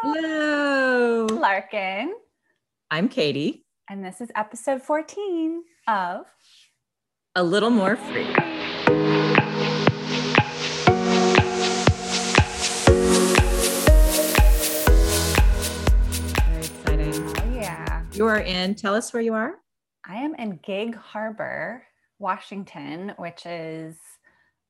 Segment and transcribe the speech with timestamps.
[0.00, 1.26] Hello.
[1.26, 2.14] Larkin.
[2.88, 3.64] I'm Katie.
[3.90, 6.26] And this is episode 14 of
[7.34, 8.32] A Little More Free.
[16.36, 17.34] Very exciting.
[17.36, 18.04] Oh, yeah.
[18.12, 19.56] You are in, tell us where you are.
[20.06, 21.82] I am in Gig Harbor,
[22.20, 23.96] Washington, which is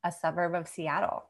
[0.02, 1.24] a suburb of Seattle.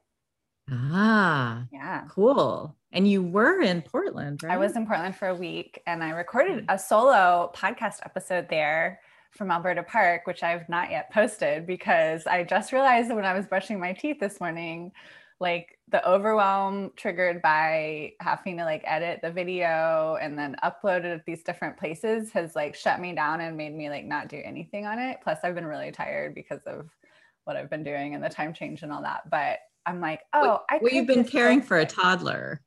[0.71, 2.05] Ah, Yeah.
[2.09, 2.75] cool.
[2.91, 4.53] And you were in Portland, right?
[4.53, 8.99] I was in Portland for a week and I recorded a solo podcast episode there
[9.31, 13.33] from Alberta Park, which I've not yet posted because I just realized that when I
[13.33, 14.91] was brushing my teeth this morning,
[15.39, 21.05] like the overwhelm triggered by having to like edit the video and then upload it
[21.05, 24.41] at these different places has like shut me down and made me like not do
[24.43, 25.19] anything on it.
[25.23, 26.89] Plus, I've been really tired because of
[27.45, 29.29] what I've been doing and the time change and all that.
[29.29, 32.61] But I'm like, oh, I well, you've been caring for a toddler.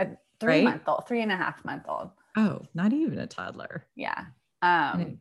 [0.00, 0.08] A
[0.40, 0.64] three right?
[0.64, 2.10] month old, three and a half month old.
[2.36, 3.86] Oh, not even a toddler.
[3.94, 4.26] Yeah.
[4.62, 5.18] Um,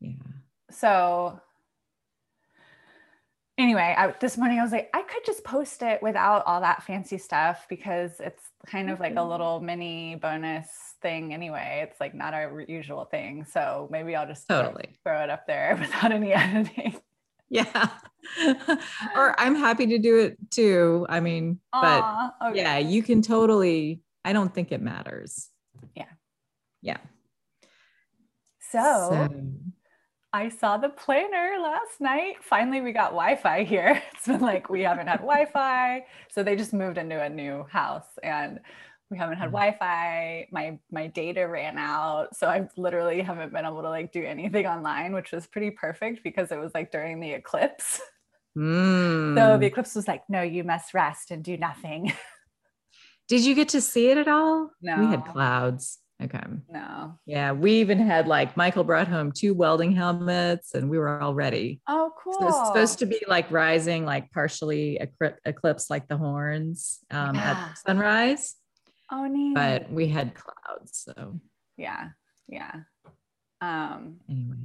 [0.00, 0.12] Yeah.
[0.70, 1.40] so
[3.56, 6.82] anyway, I, this morning I was like, I could just post it without all that
[6.82, 9.28] fancy stuff because it's kind of like a Mhm.
[9.30, 10.68] little mini bonus
[11.00, 11.86] thing anyway.
[11.88, 13.44] It's like not our usual thing.
[13.44, 14.98] So maybe I'll just Totally.
[15.02, 17.00] throw it up there without any editing.
[17.48, 17.88] Yeah.
[19.16, 21.06] or I'm happy to do it too.
[21.08, 22.30] I mean, but okay.
[22.40, 25.48] Oh, yeah, you can totally, I don't think it matters.
[25.94, 26.06] Yeah.
[26.82, 26.98] Yeah.
[28.70, 29.28] So,
[30.32, 32.42] I saw the planner last night.
[32.42, 34.02] Finally, we got Wi Fi here.
[34.12, 36.04] It's been like we haven't had Wi Fi.
[36.30, 38.60] So they just moved into a new house and
[39.10, 39.52] we haven't had Mhm.
[39.52, 40.48] Wi Fi.
[40.50, 42.34] My my data ran out.
[42.36, 46.22] So I literally haven't been able to like do anything online, which was pretty perfect
[46.24, 48.00] because it was like during the eclipse.
[48.56, 49.36] Mm.
[49.38, 52.12] So the eclipse was like, no, you must rest and do nothing.
[53.28, 54.70] Did you get to see it at all?
[54.80, 54.98] No.
[54.98, 55.98] We had clouds.
[56.22, 56.40] Okay.
[56.70, 57.18] no.
[57.26, 57.52] Yeah.
[57.52, 61.82] We even had like Michael brought home two welding helmets and we were all ready.
[61.86, 62.32] Oh, cool.
[62.40, 64.98] So it's supposed to be like rising, like partially
[65.44, 67.68] eclipse, like the horns um, Yeah.
[67.68, 68.54] at sunrise,
[69.10, 69.54] oh, neat.
[69.54, 71.04] but we had clouds.
[71.04, 71.40] So
[71.76, 72.08] yeah,
[72.48, 72.72] yeah.
[73.60, 74.56] Um, anyway.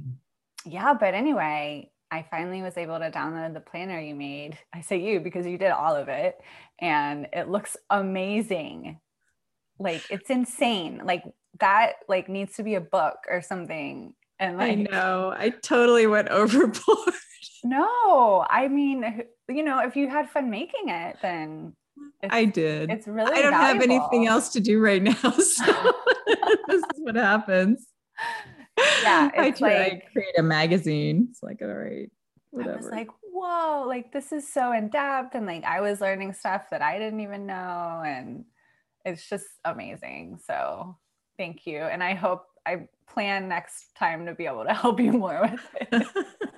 [0.66, 4.58] yeah, but anyway, I finally was able to download the planner you made.
[4.72, 6.38] I say you because you did all of it
[6.78, 9.00] and it looks amazing.
[9.78, 11.00] Like it's insane.
[11.04, 11.24] Like
[11.60, 14.14] that like needs to be a book or something.
[14.38, 15.34] And I know.
[15.34, 17.14] I totally went overboard.
[17.64, 21.74] no, I mean, you know, if you had fun making it, then
[22.22, 22.90] it's, I did.
[22.90, 25.14] it's really I don't have anything else to do right now.
[25.22, 25.92] So
[26.68, 27.86] this is what happens.
[29.02, 31.28] Yeah, I try like- to create a magazine.
[31.30, 32.10] It's like, all right,
[32.50, 32.74] whatever.
[32.74, 35.34] I was like, whoa, like this is so in depth.
[35.34, 38.02] And like I was learning stuff that I didn't even know.
[38.04, 38.44] And
[39.04, 40.38] it's just amazing.
[40.46, 40.96] So
[41.36, 41.78] thank you.
[41.78, 45.60] And I hope I plan next time to be able to help you more with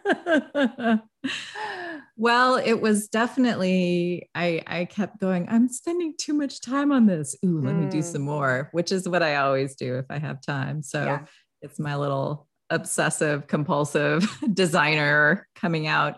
[0.06, 1.00] it.
[2.16, 7.36] well, it was definitely I I kept going, I'm spending too much time on this.
[7.44, 8.04] Ooh, let me do Mm.
[8.04, 10.82] some more, which is what I always do if I have time.
[10.82, 11.24] So Yeah.
[11.62, 16.16] it's my little obsessive compulsive designer coming out.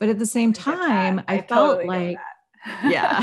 [0.00, 2.18] But at the same I time, I, felt totally like
[2.84, 3.20] yeah.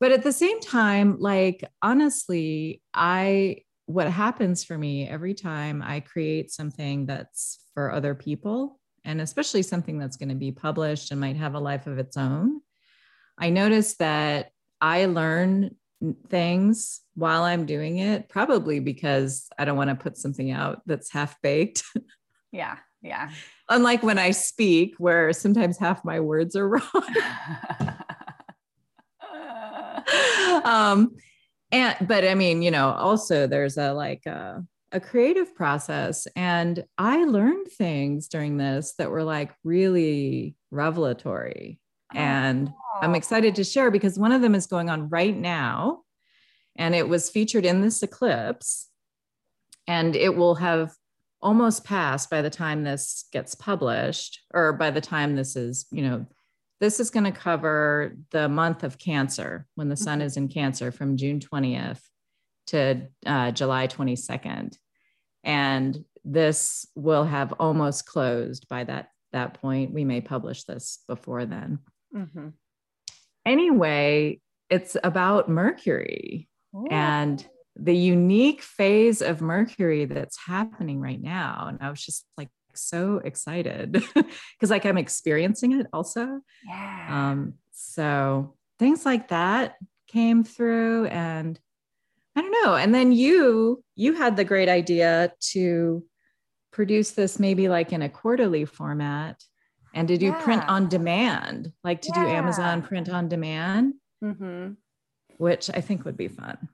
[0.00, 6.00] but at the same time, like honestly, I what happens for me every time I
[6.00, 11.20] create something that's for other people, and especially something that's going to be published and
[11.20, 12.60] might have a life of its own,
[13.38, 14.50] I notice that
[14.80, 15.76] I learn
[16.28, 21.12] things while I'm doing it, probably because I don't want to put something out that's
[21.12, 21.82] half baked.
[22.52, 22.78] yeah.
[23.02, 23.30] Yeah.
[23.68, 26.82] Unlike when I speak, where sometimes half my words are wrong.
[30.64, 31.14] um
[31.74, 36.26] and but i mean you know also there's a like a, a creative process.
[36.36, 41.80] And i learned things during this that were like really revelatory.
[42.14, 43.14] And i'm oh.
[43.14, 46.02] excited to share because one of them is going on right now.
[46.76, 48.88] And it was featured in this eclipse.
[49.86, 50.92] And it will have
[51.42, 56.02] almost passed by the time this gets published or by the time this is you
[56.02, 56.26] know
[56.80, 60.24] this is going to cover the month of Cancer when the sun Mhm.
[60.24, 62.02] is in Cancer from June 20th
[62.66, 64.76] to uh, July 22nd.
[65.42, 69.92] And this will have almost closed by that, that point.
[69.92, 71.80] We may publish this before then.
[72.14, 72.54] Mhm.
[73.44, 74.40] Anyway,
[74.70, 76.86] it's about Mercury Ooh.
[76.90, 81.66] and the unique phase of Mercury that's happening right now.
[81.68, 86.40] And I was just like so excited because like I'm experiencing it also.
[86.66, 87.06] yeah.
[87.30, 89.76] Um, so things like that
[90.08, 91.58] came through and
[92.36, 92.74] I don't know.
[92.74, 96.04] And then you you had the great idea to
[96.72, 99.42] produce this maybe like in a quarterly format
[99.94, 100.42] and to do yeah.
[100.42, 102.24] print on demand, like to yeah.
[102.24, 104.72] do Amazon print on demand, mm-hmm.
[105.36, 106.68] which I think would be fun.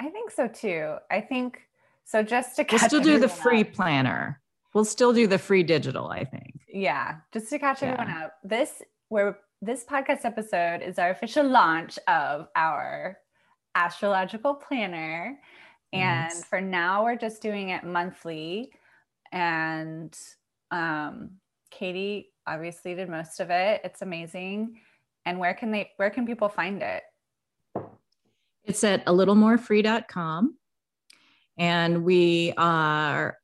[0.00, 0.96] I think so too.
[1.10, 1.60] I think
[2.04, 2.22] so.
[2.22, 3.72] Just to we'll still do the free up.
[3.72, 4.40] planner.
[4.74, 6.08] We'll still do the free digital.
[6.08, 6.60] I think.
[6.68, 7.92] Yeah, just to catch yeah.
[7.92, 8.34] everyone up.
[8.42, 13.18] This where this podcast episode is our official launch of our
[13.74, 15.38] astrological planner,
[15.92, 18.72] and for now we're just doing it monthly.
[19.32, 20.16] And
[20.70, 21.30] um,
[21.70, 23.80] Katie obviously did most of it.
[23.84, 24.80] It's amazing.
[25.24, 25.90] And where can they?
[25.96, 27.02] Where can people find it?
[28.64, 30.56] It's at a little more littlemorefree.com.
[31.58, 33.38] And we are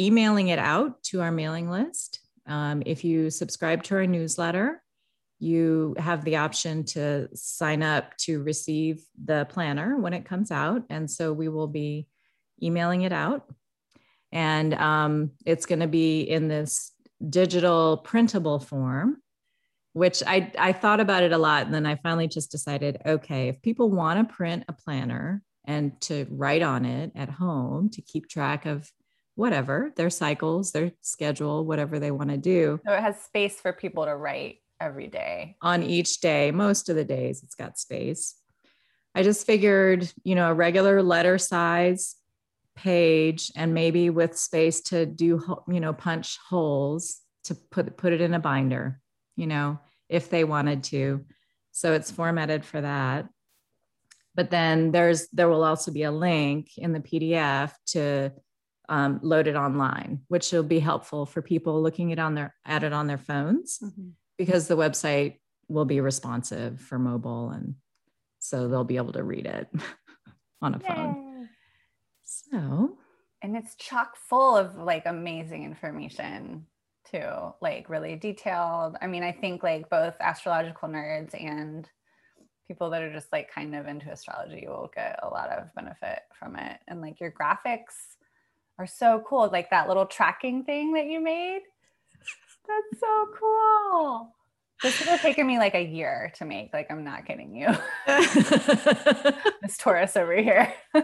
[0.00, 2.20] emailing it out to our mailing list.
[2.46, 4.82] Um, if you subscribe to our newsletter,
[5.38, 10.82] you have the option to sign up to receive the planner when it comes out.
[10.90, 12.08] And so we will be
[12.62, 13.44] emailing it out.
[14.32, 16.92] And um, it's going to be in this
[17.28, 19.18] digital printable form
[19.92, 21.64] which I, I thought about it a lot.
[21.66, 26.00] And then I finally just decided okay, if people want to print a planner and
[26.02, 28.90] to write on it at home to keep track of
[29.40, 32.80] whatever their cycles, their schedule, whatever they want to do.
[32.86, 35.56] So it has space for people to write every day.
[35.62, 38.36] On each day, most of the days, it's got space.
[39.14, 42.14] I just figured, you know, a regular letter size
[42.76, 48.20] page and maybe with space to do, you know, punch holes to put put it
[48.20, 49.00] in a binder
[49.40, 49.78] you know,
[50.08, 51.24] if they wanted to.
[51.72, 53.26] So it's formatted for that.
[54.34, 58.32] But then there's there will also be a link in the PDF to
[58.90, 62.82] um, load it online, which will be helpful for people looking at on their at
[62.82, 64.08] it on their phones mm-hmm.
[64.36, 65.38] because the website
[65.68, 67.76] will be responsive for mobile and
[68.40, 69.68] so they'll be able to read it
[70.62, 70.94] on a Yay.
[70.94, 71.48] phone.
[72.24, 72.98] So
[73.42, 76.66] and it's chock full of like amazing information
[77.10, 78.96] too, like really detailed.
[79.00, 81.88] I mean, I think like both astrological nerds and
[82.66, 86.20] people that are just like kind of into astrology will get a lot of benefit
[86.38, 86.78] from it.
[86.88, 87.94] And like your graphics
[88.80, 89.48] are so cool.
[89.52, 91.60] Like that little tracking thing that you made.
[92.66, 94.34] That's so cool.
[94.82, 96.72] This would have taken me like a year to make.
[96.72, 97.68] Like, I'm not kidding you.
[98.06, 100.72] this Taurus over here.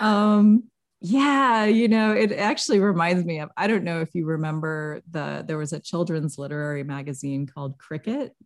[0.00, 0.64] um,
[1.00, 5.44] yeah, you know, it actually reminds me of I don't know if you remember the
[5.44, 8.36] there was a children's literary magazine called Cricket.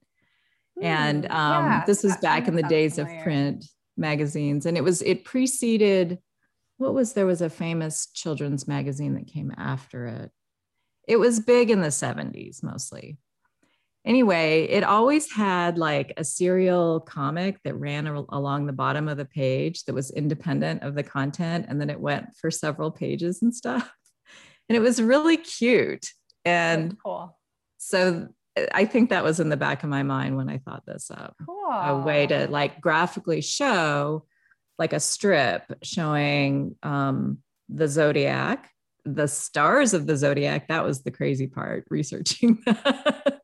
[0.81, 3.19] and um, yeah, this was back in the days familiar.
[3.19, 3.67] of print
[3.99, 6.19] magazines and it was it preceded
[6.79, 10.31] what was there was a famous children's magazine that came after it.
[11.09, 13.19] It was big in the 70s mostly
[14.07, 19.25] anyway, it always had like a serial comic that ran along the bottom of the
[19.25, 21.67] page that was independent of the content.
[21.69, 23.93] And then it went for several pages and stuff.
[24.69, 26.07] And it was really cute.
[26.45, 27.37] And cool.
[27.77, 28.29] so
[28.73, 31.37] I think that was in the back of my mind when I thought this up.
[31.45, 31.71] Cool.
[31.71, 34.25] A way to like graphically show
[34.79, 37.39] like a strip showing um,
[37.69, 38.71] the zodiac,
[39.05, 40.69] the stars of the zodiac.
[40.69, 43.41] That was the crazy part, researching that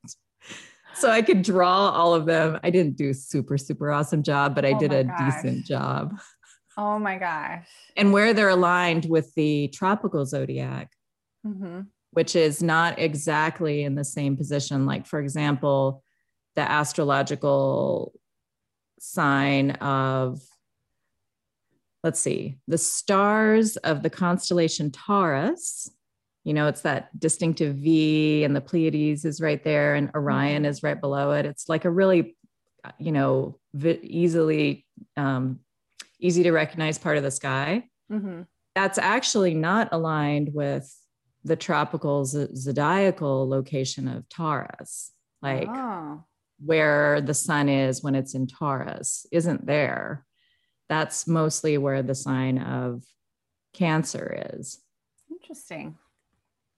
[0.94, 2.58] so I could draw all of them.
[2.62, 5.34] I didn't do super, super awesome job, but I oh did a gosh.
[5.42, 6.18] decent job.
[6.76, 7.66] Oh my gosh.
[7.96, 10.90] And where they're aligned with the tropical zodiac,
[11.46, 11.82] mm-hmm.
[12.12, 14.86] which is not exactly in the same position.
[14.86, 16.02] Like, for example,
[16.54, 18.12] the astrological
[19.00, 20.40] sign of,
[22.02, 25.90] let's see, the stars of the constellation Taurus
[26.44, 30.70] you know, it's that distinctive V and the Pleiades is right there and Orion mm-hmm.
[30.70, 31.46] is right below it.
[31.46, 32.36] It's like a really,
[32.98, 35.60] you know, vi- easily, um,
[36.18, 37.84] easy to recognize part of the sky.
[38.10, 38.42] Mm-hmm.
[38.74, 40.92] That's actually not aligned with
[41.44, 46.24] the tropical z- zodiacal location of Taurus, like oh.
[46.64, 50.24] where the sun is when it's in Taurus, isn't there.
[50.88, 53.02] That's mostly where the sign of
[53.72, 54.78] Cancer is.
[55.30, 55.96] Interesting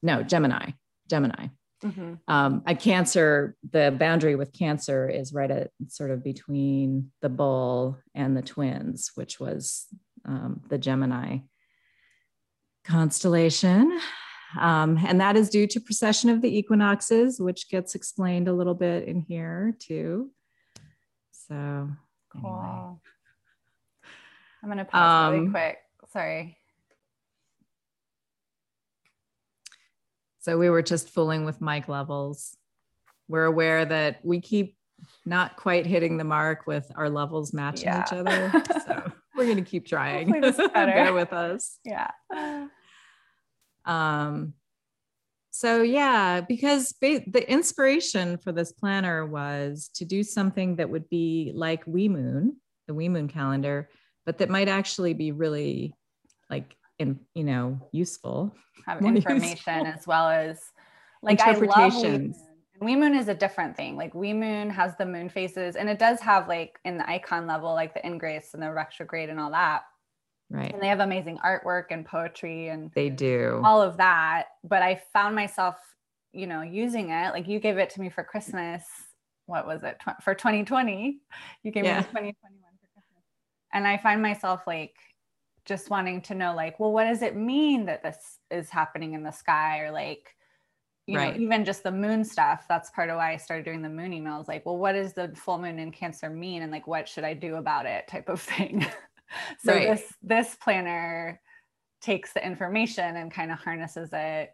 [0.04, 0.70] no, Gemini,
[1.08, 1.48] Gemini.
[1.82, 2.14] Mm-hmm.
[2.28, 7.98] Um, a Cancer, the boundary with Cancer is right at sort of between the bull
[8.14, 9.86] and the twins, which was
[10.26, 11.38] um, the Gemini
[12.84, 13.98] constellation.
[14.60, 18.74] Um, and that is due to precession of the equinoxes, which gets explained a little
[18.74, 20.30] bit in here too.
[21.32, 21.88] So,
[22.30, 22.60] cool.
[22.62, 22.98] Anyway.
[24.64, 25.76] I'm going to pause really um, quick.
[26.10, 26.56] Sorry.
[30.40, 32.56] So we were just fooling with mic levels.
[33.28, 34.76] We're aware that we keep
[35.26, 38.04] not quite hitting the mark with our levels matching Yeah.
[38.06, 38.52] each other.
[38.86, 40.28] So we're gonna keep trying.
[40.28, 40.92] Hopefully this is better.
[40.92, 41.78] Bear with us.
[41.84, 42.10] Yeah.
[43.84, 44.54] Um,
[45.50, 51.10] so yeah, because ba- the inspiration for this planner was to do something that would
[51.10, 52.56] be like We'Moon,
[52.86, 53.90] the We'Moon calendar,
[54.26, 55.94] but that might actually be really
[56.50, 58.54] like in you know useful.
[58.86, 59.86] Have information useful.
[59.86, 60.60] as well as
[61.22, 62.36] like I love Interpretations.
[62.36, 63.14] Moon.
[63.14, 63.96] Is a different thing.
[63.96, 67.72] Like We'Moon has the moon phases and it does have like in the icon level,
[67.72, 69.84] like the ingress and the retrograde and all that.
[70.50, 70.70] Right.
[70.72, 73.62] And they have amazing artwork and poetry and They do.
[73.64, 74.48] all of that.
[74.64, 75.76] But I found myself,
[76.32, 77.32] you know, using it.
[77.32, 78.82] Like you gave it to me for Christmas.
[79.46, 79.96] What was it?
[80.00, 81.20] Tw- for 2020.
[81.62, 81.96] You gave Yeah.
[81.98, 82.63] me the 2021 for Christmas.
[83.74, 84.96] And I find myself like
[85.66, 89.22] just wanting to know, like, well, what does it mean that this is happening in
[89.22, 89.80] the sky?
[89.80, 90.34] Or like,
[91.06, 91.34] you Right.
[91.36, 92.64] know, even just the moon stuff.
[92.68, 94.48] That's part of why I started doing the moon emails.
[94.48, 96.62] Like, well, what does the full moon in Cancer mean?
[96.62, 98.08] And like, what should I do about it?
[98.08, 98.86] Type of thing.
[99.58, 99.88] so Right.
[99.88, 101.40] this this planner
[102.00, 104.50] takes the information and kind of harnesses it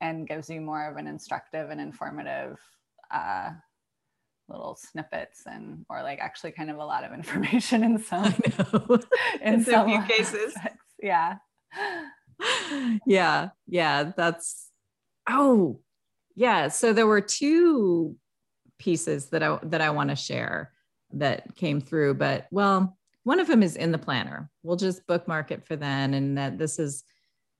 [0.00, 2.58] and gives you more of an instructive and informative
[3.12, 3.50] uh,
[4.48, 8.24] little snippets and or like actually kind of a lot of information in some
[9.42, 10.54] in In some few cases.
[10.56, 10.84] aspects.
[11.02, 11.36] yeah
[13.06, 14.70] yeah yeah that's
[15.28, 15.80] oh
[16.34, 18.16] yeah so there were two
[18.78, 20.72] pieces that i that i want to share
[21.12, 25.50] that came through but well one of them is in the planner we'll just bookmark
[25.50, 27.04] it for then and that this is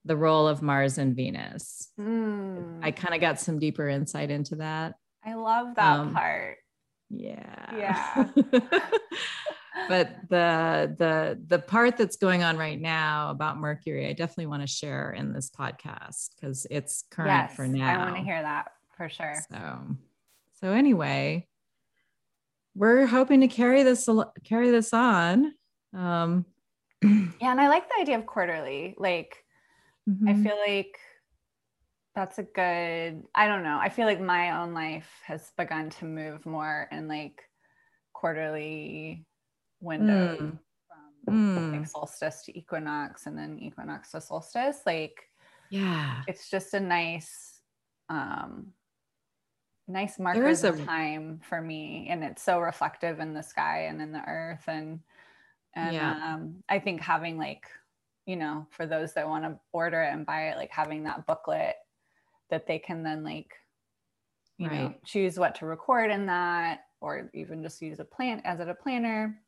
[0.05, 2.81] the role of mars and venus Mm.
[2.83, 6.59] i kind of got some deeper insight into that I love that Um, part
[7.11, 8.29] yeah Yeah.
[9.89, 14.63] but the the the part that's going on right now about mercury i definitely want
[14.63, 18.41] to share in this podcast because it's current yes for now I want to hear
[18.41, 19.97] that for sure so
[20.61, 21.47] so anyway
[22.75, 24.09] we're hoping to carry this
[24.45, 25.53] carry this on
[25.95, 26.47] um
[27.05, 29.45] yeah and I like the idea of quarterly like
[30.09, 30.43] I mhm.
[30.43, 30.97] feel like
[32.17, 33.79] that's a good, I don't know.
[33.79, 37.43] I feel like my own life has begun to move more in like
[38.15, 39.27] quarterly
[39.81, 40.59] windows Mm.
[41.27, 41.73] from Mm.
[41.79, 44.81] like solstice to equinox and then equinox to solstice.
[44.87, 45.31] Like
[45.69, 47.61] yeah it's just a nice,
[48.09, 48.73] um,
[49.87, 52.09] nice There markers of a- time for me.
[52.09, 54.65] And it's so reflective in the sky and in the earth.
[54.69, 55.01] And,
[55.75, 56.35] and Yeah.
[56.35, 57.69] um, I think having like,
[58.25, 61.27] you know, for those that want to order it and buy it, like having that
[61.27, 61.77] booklet
[62.51, 63.55] that they can then like,
[64.59, 68.61] you know, choose what to record in that, or even just use a plant as
[68.61, 69.43] a planner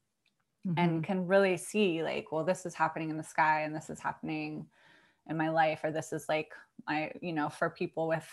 [0.76, 1.04] and Mhm.
[1.04, 4.68] can really see like, well, this is happening in the sky and this is happening
[5.28, 6.52] in my life, or this is like
[6.86, 8.28] my, you know, for people with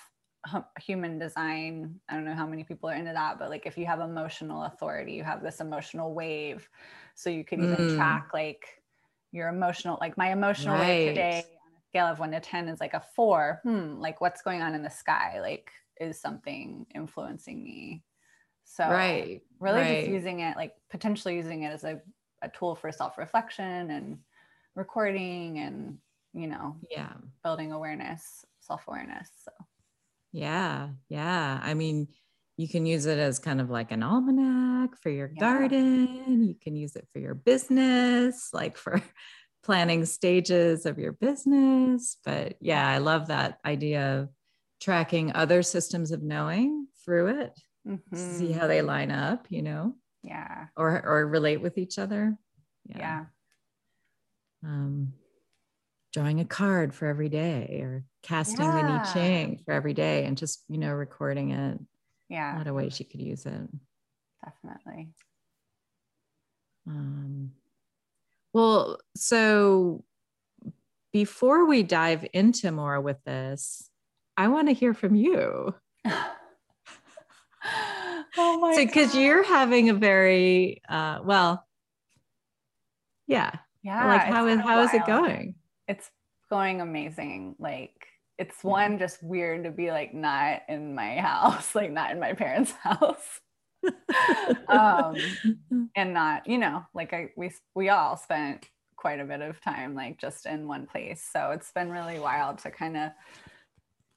[0.79, 1.99] human design.
[2.09, 4.63] I don't know how many people are into that, but like if you have emotional
[4.63, 6.69] authority, you have this emotional wave.
[7.15, 7.87] So you can even Mm.
[7.87, 8.83] track like
[9.31, 11.54] your emotional, like my emotional wave today
[11.95, 13.61] scale of one to 10 is like a four.
[13.63, 15.39] Hmm, like what's going on in the sky?
[15.39, 18.03] Like, is something influencing me?
[18.65, 19.85] So right really right.
[19.85, 22.01] just using it like potentially using it as a,
[22.41, 24.19] a tool for self-reflection and
[24.75, 25.99] recording and
[26.33, 29.51] you know yeah building awareness self-awareness so
[30.31, 31.59] Yeah, yeah.
[31.61, 32.07] I mean,
[32.57, 35.39] you can use it as kind of like an almanac for your Yeah.
[35.39, 36.43] garden.
[36.43, 39.01] You can use it for your business, like for
[39.65, 42.17] planning stages of your business.
[42.23, 44.29] But yeah, I love that idea of
[44.79, 47.59] tracking other systems of knowing through it,
[48.13, 48.53] see Mhm.
[48.53, 52.37] how they line up, you know, yeah or or relate with each other.
[52.85, 53.25] yeah
[54.63, 55.13] Um,
[56.13, 58.95] drawing a card for every day or casting the Yeah.
[58.97, 61.79] I Ching for every day and just, you know, recording it.
[61.79, 61.85] a
[62.29, 63.69] yeah lot of ways you could use it.
[64.43, 65.13] definitely
[66.87, 67.51] Um,
[68.55, 70.05] well, so
[71.11, 73.89] before we dive into more with this,
[74.37, 75.75] I want to hear from you.
[76.05, 76.23] oh
[78.61, 81.67] my So, because you're having a very, uh, well,
[83.27, 83.51] yeah,
[83.83, 85.55] yeah like how is how is it going?
[85.89, 86.09] it's
[86.49, 87.57] going amazing.
[87.59, 88.07] Like
[88.37, 92.31] it's one just weird to be like not in my house like not in my
[92.31, 93.41] parents house
[94.67, 95.37] um
[95.95, 99.93] and not you know like i we we all spent quite a bit of time
[99.93, 101.27] like just in one place.
[101.31, 103.11] So it's been really wild to kind of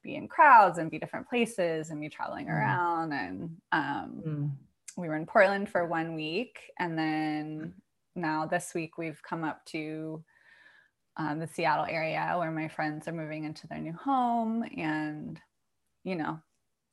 [0.03, 2.53] be in crowds and be different places and be traveling Mm.
[2.53, 3.13] around.
[3.13, 4.51] And um Mm,
[4.97, 7.75] we were in Portland for one week, and then
[8.15, 10.23] now this week we've come up to
[11.17, 15.39] um, the Seattle area where my friends are moving into their new home, and
[16.03, 16.39] you know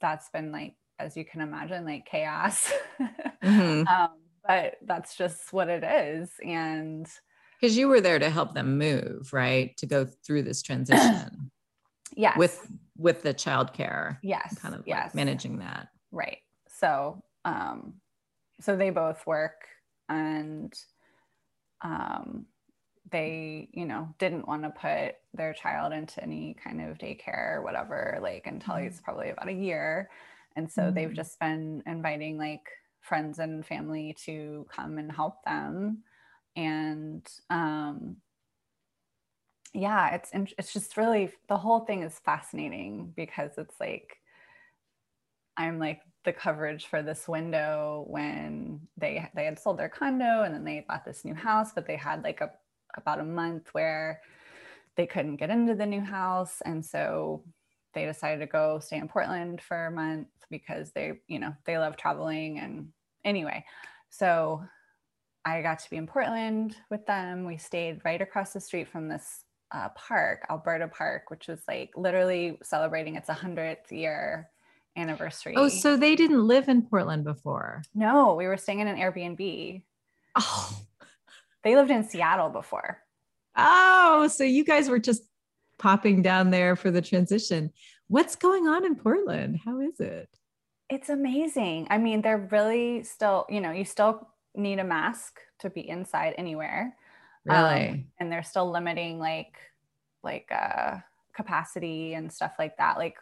[0.01, 2.73] that's been like as you can imagine, like chaos.
[3.45, 3.87] Mm-hmm.
[3.87, 4.11] um,
[4.45, 6.31] but that's just what it is.
[6.45, 7.07] And
[7.61, 9.77] because you were there to help them move, right?
[9.79, 11.51] To go through this transition.
[12.17, 12.37] yes.
[12.37, 14.19] With with the childcare.
[14.23, 14.59] Yes.
[14.59, 15.07] Kind of yes.
[15.07, 15.89] Like managing that.
[16.11, 16.39] Right.
[16.69, 17.95] So um
[18.61, 19.67] so they both work
[20.09, 20.73] and
[21.83, 22.47] um
[23.11, 27.63] they you know didn't want to put their child into any kind of daycare or
[27.63, 28.85] whatever like until mm-hmm.
[28.85, 30.11] he's probably about a year
[30.57, 30.95] and so mm-hmm.
[30.95, 32.67] they've just been inviting like
[33.01, 36.03] friends and family to come and help them
[36.57, 38.17] and um
[39.75, 44.17] yeah it's it's just really the whole thing is fascinating because it's like
[45.57, 50.55] i'm like the coverage for this window when they they had sold their condo and
[50.55, 52.51] then they bought this new house but they had like a
[52.97, 54.21] about a month where
[54.97, 57.45] they couldn't get into the new house and so
[57.97, 61.79] they decided to go stay in portland for a month because they you know they
[61.79, 62.89] love traveling and
[63.25, 63.65] anyway.
[64.11, 64.63] So
[65.45, 67.45] i got to be in portland with them.
[67.45, 71.91] We stayed right across the street from this uh, park alberta park which was like
[71.97, 74.49] literally celebrating its 100th year
[74.97, 75.55] anniversary.
[75.57, 77.83] Oh so they didn't live in portland before?
[77.95, 79.83] No we were staying in an airbnb.
[80.37, 80.83] Oh.
[81.67, 83.03] They lived in Seattle before.
[83.57, 85.23] Oh, so you guys were just
[85.79, 87.73] popping down there for the transition.
[88.09, 89.61] What's going on in Portland?
[89.65, 90.29] How is it?
[90.89, 91.89] It's amazing.
[91.91, 96.35] I mean, they're really still, you know, you still need a mask to be inside
[96.39, 96.95] anywhere.
[97.45, 97.89] Really?
[97.89, 99.57] Um, and they're still limiting like
[100.23, 100.99] like uh
[101.35, 102.97] capacity and stuff like that.
[102.97, 103.17] Like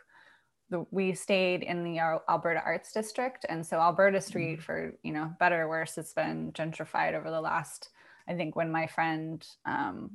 [0.71, 4.63] the, we stayed in the Alberta Arts District and so Alberta Street mm-hmm.
[4.63, 7.91] for, you know, better or worse it's been gentrified over the last
[8.27, 10.11] I think when my friend um,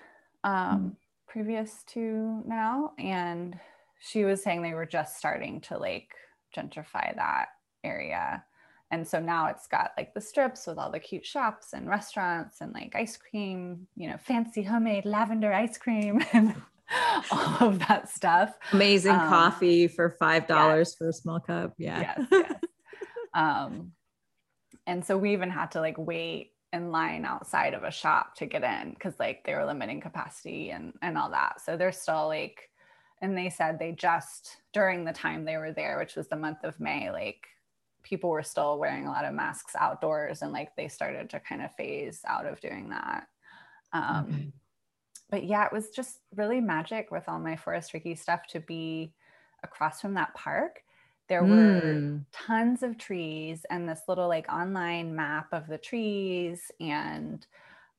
[0.43, 0.95] um, mm.
[1.27, 2.93] previous to now.
[2.97, 3.59] And
[4.00, 6.09] she was saying they were just starting to like
[6.55, 7.47] gentrify that
[7.83, 8.44] area.
[8.89, 12.61] And so now it's got like the strips with all the cute shops and restaurants
[12.61, 16.55] and like ice cream, you know, fancy homemade lavender ice cream and
[17.31, 18.57] all of that stuff.
[18.72, 20.96] Amazing um, coffee for five dollars yes.
[20.96, 21.74] for a small cup.
[21.77, 22.15] Yeah.
[22.18, 22.53] Yes, yes.
[23.33, 23.94] Um,
[24.85, 28.46] and so we even had to like wait in line outside of a shop to
[28.46, 31.61] get in because like they were limiting capacity and and all that.
[31.61, 32.70] So they're still like,
[33.22, 36.63] and they said they just during the time they were there, which was the month
[36.63, 37.48] of May, like
[38.03, 41.61] people were still wearing a lot of masks outdoors and like they started to kind
[41.61, 43.27] of phase out of doing that.
[43.94, 44.51] Um, okay
[45.29, 49.13] but yeah, it was just really magic with all my forest Reiki stuff to be
[49.63, 50.81] across from that park.
[51.29, 52.25] There were mm.
[52.31, 56.72] tons of trees and this little like online map of the trees.
[56.79, 57.46] And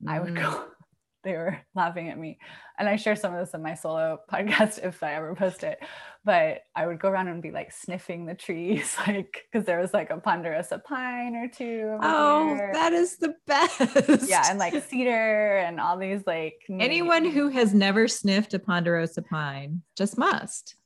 [0.02, 0.10] mm.
[0.10, 0.64] I would go mm
[1.24, 2.38] they were laughing at me.
[2.78, 5.78] And I share some of this in my solo podcast if I ever post it.
[6.24, 9.92] But I would go around and be like sniffing the trees, like because there was
[9.92, 11.98] like a ponderosa pine or two.
[12.02, 12.70] Oh, there.
[12.72, 14.28] that is the best.
[14.28, 19.22] Yeah, and like cedar and all these like anyone who has never sniffed a ponderosa
[19.22, 20.76] pine just must.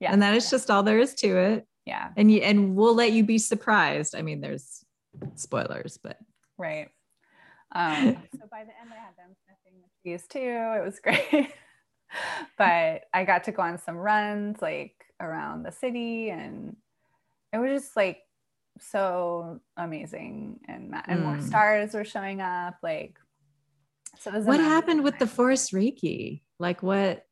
[0.00, 0.12] Yeah.
[0.12, 1.66] And that is just all there is to it.
[1.86, 2.10] Yeah.
[2.16, 4.16] And you and we'll let you be surprised.
[4.16, 4.84] I mean, there's
[5.36, 6.18] spoilers, but
[6.58, 6.88] right.
[7.72, 10.38] Um, so by the end, I had them sniffing the trees too.
[10.40, 11.52] It was great.
[12.58, 16.76] but I got to go on some runs like around the city, and
[17.52, 18.20] it was just like
[18.80, 20.60] so amazing.
[20.66, 21.24] And and mm.
[21.24, 22.76] more stars were showing up.
[22.82, 23.16] Like,
[24.18, 26.42] so what happened with the forest Reiki?
[26.58, 27.22] Like what?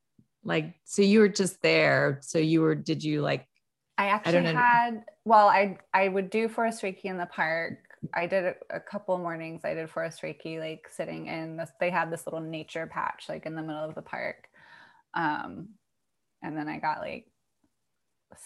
[0.43, 2.19] Like so you were just there.
[2.21, 2.75] So you were.
[2.75, 3.47] Did you like?
[3.97, 5.05] I actually I had.
[5.23, 7.79] Well, I I would do forest Reiki in the park
[8.13, 9.61] I did a, a, couple mornings.
[9.63, 11.71] I did forest reiki, like sitting in this.
[11.79, 14.49] They had this little nature patch, like in the middle of the park.
[15.13, 15.69] Um,
[16.41, 17.27] and then I got like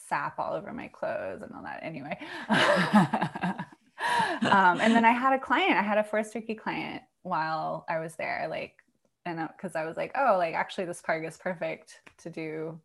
[0.08, 1.80] sap all over my clothes and all that.
[1.84, 2.18] Anyway,
[4.50, 5.74] um, and then I had a client.
[5.74, 8.74] I had a forest reiki client while I was there, like,
[9.26, 12.80] and because I was like, oh, like actually, this park is perfect to do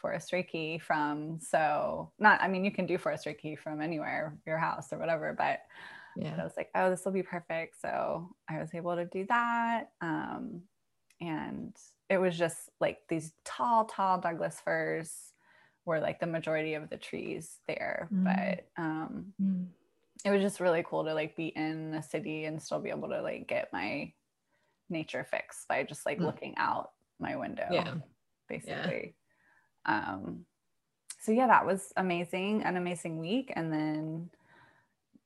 [0.00, 4.58] forest reiki from so not i mean you can do forest reiki from anywhere your
[4.58, 5.60] house or whatever but
[6.18, 6.36] yeah.
[6.38, 7.80] I was like, oh, this will be perfect.
[7.80, 9.90] So I was able to do that.
[10.00, 10.62] Um,
[11.20, 11.76] and
[12.10, 15.12] it was just like these tall, tall Douglas firs
[15.84, 18.08] were like the majority of the trees there.
[18.12, 18.24] Mm.
[18.24, 19.66] But um, mm.
[20.24, 23.08] it was just really cool to like be in the city and still be able
[23.08, 24.12] to like get my
[24.90, 26.26] nature fix by just like mm.
[26.26, 27.66] looking out my window.
[27.70, 27.94] Yeah.
[28.48, 29.14] Basically.
[29.88, 30.44] Um,
[31.20, 33.52] so yeah, that was amazing, an amazing week.
[33.56, 34.30] And then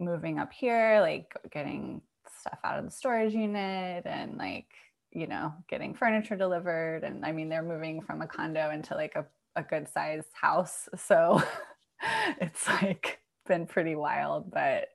[0.00, 2.00] moving up here, like getting
[2.40, 4.66] stuff out of the storage unit and like
[5.12, 7.04] you know, getting furniture delivered.
[7.04, 10.88] And I mean, they're moving from a condo into like a, a good sized house.
[10.98, 11.42] So
[12.40, 14.88] it's like been pretty wild, but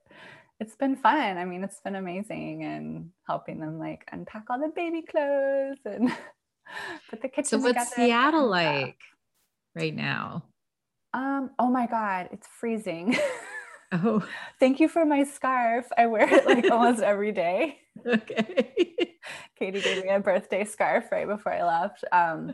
[0.59, 1.37] it's been fun.
[1.37, 6.11] I mean, it's been amazing and helping them like unpack all the baby clothes and
[7.09, 7.45] put the kitchen.
[7.45, 8.97] So what's Seattle like
[9.77, 10.43] right now?
[11.13, 13.17] Um, oh my God, it's freezing.
[13.91, 14.21] Oh,
[14.59, 15.87] thank you for my scarf.
[15.97, 17.79] I wear it like almost every day.
[18.05, 19.15] Okay.
[19.57, 22.03] Katie gave me a birthday scarf right before I left.
[22.11, 22.53] Um,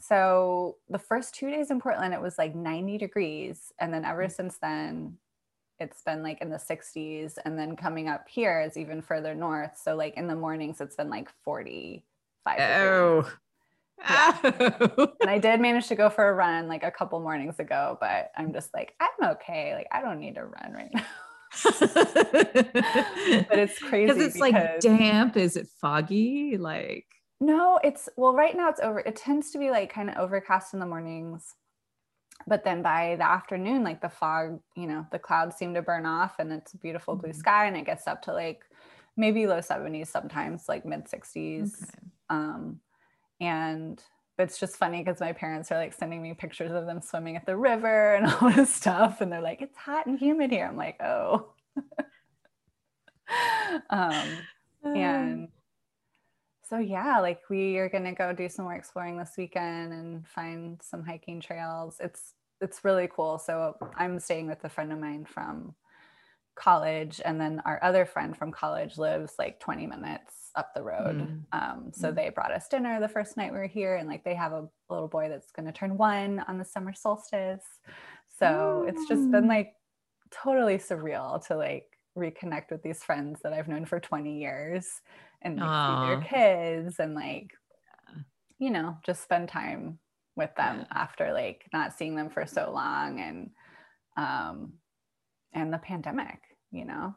[0.00, 3.72] so the first two days in Portland, it was like 90 degrees.
[3.78, 4.32] And then ever mm.
[4.32, 5.16] since then,
[5.78, 7.34] it's been like in the 60s.
[7.44, 9.78] And then coming up here is even further north.
[9.80, 12.58] So like in the mornings, it's been like 45.
[12.58, 13.16] Oh.
[13.22, 13.34] Degrees.
[13.98, 14.36] Yeah.
[15.20, 18.30] and I did manage to go for a run like a couple mornings ago, but
[18.36, 19.74] I'm just like, I'm okay.
[19.74, 21.04] Like, I don't need to run right now.
[23.48, 25.36] but it's crazy because it's like damp.
[25.36, 26.58] Is it foggy?
[26.58, 27.06] Like,
[27.40, 29.00] no, it's well, right now it's over.
[29.00, 31.54] It tends to be like kind of overcast in the mornings.
[32.46, 36.06] But then by the afternoon, like the fog, you know, the clouds seem to burn
[36.06, 37.38] off and it's a beautiful blue mm-hmm.
[37.38, 38.62] sky and it gets up to like
[39.16, 41.82] maybe low 70s sometimes, like mid 60s.
[41.82, 42.06] Okay.
[42.30, 42.80] Um,
[43.40, 44.02] and
[44.38, 47.44] it's just funny because my parents are like sending me pictures of them swimming at
[47.44, 50.66] the river and all this stuff and they're like it's hot and humid here.
[50.66, 51.52] I'm like oh.
[53.90, 54.24] Um
[54.84, 55.48] and
[56.62, 60.26] so yeah like we are going to go do some more exploring this weekend and
[60.26, 61.96] find some hiking trails.
[62.00, 63.38] It's it's really cool.
[63.38, 65.74] So i'm staying with a friend of mine from
[66.58, 71.16] college and then our other friend from college lives like 20 minutes up the road
[71.16, 71.42] mm.
[71.52, 72.16] um, so mm.
[72.16, 74.68] they brought us dinner the first night we were here and like they have a
[74.90, 77.64] little boy that's going to turn one on the summer solstice
[78.38, 78.88] so mm.
[78.88, 79.48] it's just been mm.
[79.48, 79.72] like
[80.30, 85.00] totally surreal to like reconnect with these friends that i've known for 20 years
[85.42, 87.52] and like, see their kids and like
[88.58, 89.98] you know just spend time
[90.34, 90.86] with them yeah.
[90.90, 93.50] after like not seeing them for so long and
[94.16, 94.72] um
[95.52, 97.14] and the pandemic you know?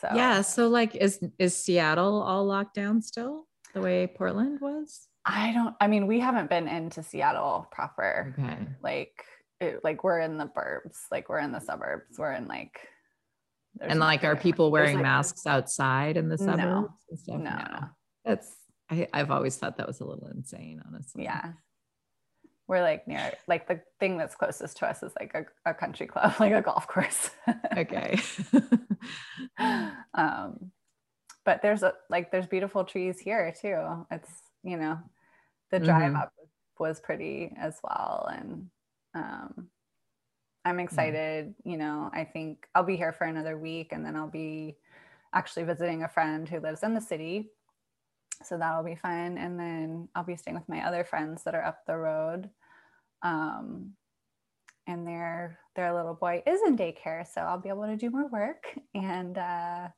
[0.00, 5.08] So yeah so like is is seattle all locked down still the way portland was?
[5.24, 8.34] I don't i mean we haven't been into seattle proper.
[8.38, 8.58] Okay.
[8.82, 9.12] Like
[9.60, 12.80] it, like we're in the burbs like we're in the suburbs we're in like
[13.80, 17.38] and like are people wearing like, masks outside in the suburbs no, and stuff?
[17.38, 17.86] no, no.
[18.24, 18.54] that's
[18.90, 21.24] I, i've always thought that was a little insane honestly.
[21.24, 21.52] Yeah
[22.66, 26.06] we're like near like the thing that's closest to us is like a, a country
[26.06, 27.30] club like a golf course
[27.76, 28.18] okay
[30.14, 30.70] um
[31.44, 34.30] but there's a like there's beautiful trees here too it's
[34.62, 34.98] you know
[35.70, 36.22] the drive mm-hmm.
[36.22, 36.32] up
[36.78, 38.68] was pretty as well and
[39.14, 39.68] um
[40.64, 41.70] i'm excited mm-hmm.
[41.70, 44.76] you know i think i'll be here for another week and then i'll be
[45.34, 47.50] actually visiting a friend who lives in the city
[48.42, 51.64] so that'll be fun and then i'll be staying with my other friends that are
[51.64, 52.50] up the road.
[53.22, 53.92] Um,
[54.86, 58.28] and their their little boy is in daycare so i'll be able to do more
[58.28, 58.78] work.
[58.94, 59.88] And uh,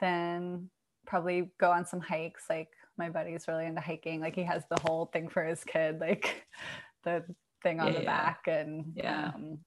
[0.00, 0.70] then
[1.06, 2.44] probably go on some hikes.
[2.48, 4.20] Like my buddy's really into hiking.
[4.20, 6.46] Like he has the whole thing for his kid like
[7.04, 7.24] the
[7.62, 8.04] thing on yeah, the yeah.
[8.04, 9.32] back and yeah.
[9.34, 9.58] um,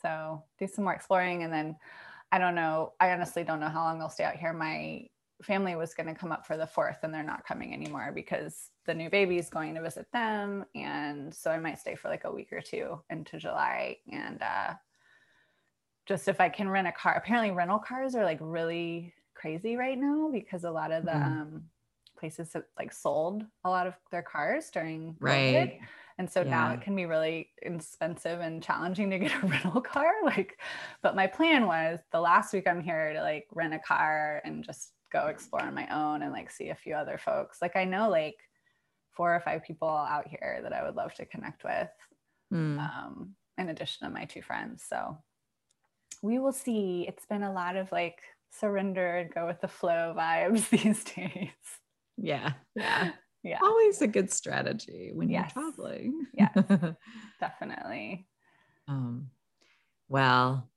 [0.00, 1.42] so do some more exploring.
[1.42, 1.76] And then
[2.30, 4.52] i don't know i honestly don't know how long i'll stay out here.
[4.52, 5.06] My
[5.42, 8.70] family was going to come up for the fourth and they're not coming anymore because
[8.86, 10.64] the new baby is going to visit them.
[10.74, 13.98] And so i might stay for like a week or two into july.
[14.10, 14.74] And uh,
[16.06, 19.98] just if i can rent a car apparently rental cars are like really crazy right
[19.98, 21.24] now because a lot of the mm.
[21.24, 21.62] um,
[22.18, 25.80] places have like sold a lot of their cars during right.
[26.18, 26.50] And so yeah.
[26.50, 30.12] now it can be really expensive and challenging to get a rental car.
[30.24, 30.58] Like
[31.02, 34.64] but my plan was the last week i'm here to like rent a car and
[34.64, 37.60] just go explore on my own and like see a few other folks.
[37.60, 38.36] Like I know like
[39.12, 41.88] four or five people out here that I would love to connect with,
[42.52, 42.78] mm.
[42.78, 44.84] um, in addition to my two friends.
[44.88, 45.18] So
[46.22, 47.04] we will see.
[47.06, 51.50] It's been a lot of like surrender and go with the flow vibes these days.
[52.16, 52.52] Yeah.
[52.74, 53.12] Yeah.
[53.42, 53.58] Yeah.
[53.62, 55.52] Always a good strategy when yes.
[55.54, 56.26] you're traveling.
[56.32, 56.52] yeah.
[57.40, 58.26] Definitely.
[58.86, 59.30] Um,
[60.08, 60.68] well,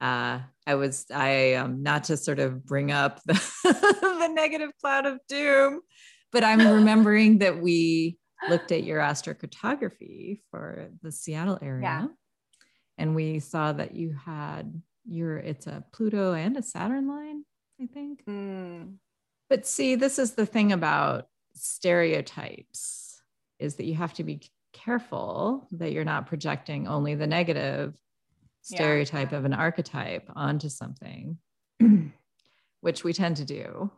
[0.00, 3.34] uh, I was I um, not to sort of bring up the,
[3.64, 5.80] the negative cloud of doom,
[6.32, 12.06] but I'm remembering that we looked at your astrocartography for the Seattle area, yeah.
[12.98, 17.44] and we saw that you had your it's a Pluto and a Saturn line,
[17.80, 18.24] I think.
[18.26, 18.94] Mm.
[19.48, 23.20] But see, this is the thing about stereotypes
[23.58, 24.40] is that you have to be
[24.72, 27.94] careful that you're not projecting only the negative
[28.62, 29.38] stereotype yeah.
[29.38, 31.38] of an archetype onto something,
[32.80, 33.90] which we tend to do.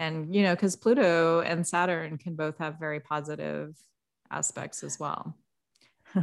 [0.00, 3.76] and you know because pluto and saturn can both have very positive
[4.30, 5.36] aspects as well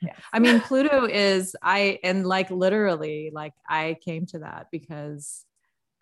[0.00, 0.16] yes.
[0.32, 5.44] i mean pluto is i and like literally like i came to that because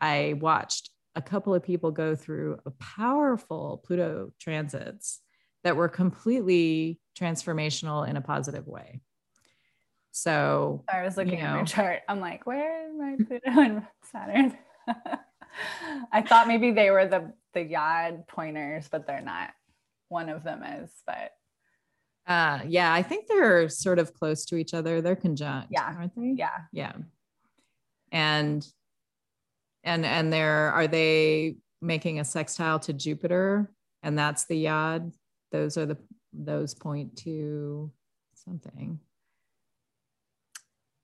[0.00, 5.20] i watched a couple of people go through a powerful pluto transits
[5.64, 9.00] that were completely transformational in a positive way
[10.12, 12.00] so I was looking you know, at my chart.
[12.08, 14.56] I'm like, where is my Pluto and Saturn?
[16.12, 19.50] I thought maybe they were the the yod pointers, but they're not.
[20.08, 21.32] One of them is, but
[22.26, 25.00] uh yeah, I think they're sort of close to each other.
[25.00, 25.94] They're conjunct, yeah.
[25.96, 26.34] aren't they?
[26.36, 26.58] Yeah.
[26.72, 26.92] Yeah.
[28.12, 28.66] And
[29.84, 33.70] and and they're are they making a sextile to Jupiter?
[34.02, 35.12] And that's the yod.
[35.52, 35.98] Those are the
[36.32, 37.90] those point to
[38.34, 39.00] something.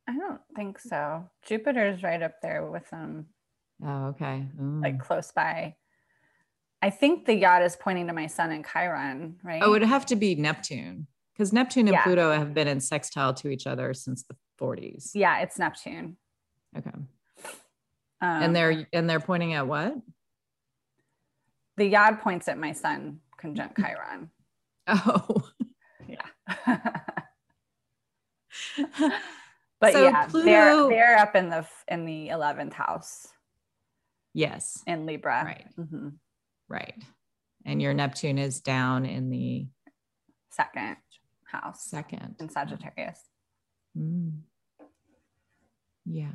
[0.09, 1.29] I don't think so.
[1.45, 3.27] Jupiter's right up there with them.
[3.85, 4.47] Oh, okay.
[4.61, 4.81] Ooh.
[4.81, 5.75] Like close by.
[6.83, 9.62] I think the yod is pointing to my sun and Chiron, right?
[9.62, 12.05] Oh, it would have to be Neptune because Neptune and yeah.
[12.05, 15.11] Pluto have been in sextile to each other since the 40s.
[15.14, 16.16] Yeah, it's Neptune.
[16.77, 16.90] Okay.
[18.21, 19.95] Um, and they're and they're pointing at what?
[21.77, 24.31] The yod points at my sun conjunct Chiron.
[24.87, 25.42] Oh.
[26.09, 26.79] Yeah.
[29.81, 33.29] But so yeah, Pluto, they're they're up in the in the eleventh house.
[34.33, 34.83] Yes.
[34.87, 35.43] In Libra.
[35.45, 35.67] Right.
[35.79, 36.09] Mm-hmm.
[36.69, 37.03] Right.
[37.65, 39.67] And your Neptune is down in the
[40.51, 40.97] second
[41.45, 41.85] house.
[41.85, 42.37] Second.
[42.39, 43.21] In Sagittarius.
[43.97, 44.41] Mm.
[46.05, 46.33] Yeah.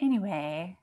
[0.00, 0.76] Anyway.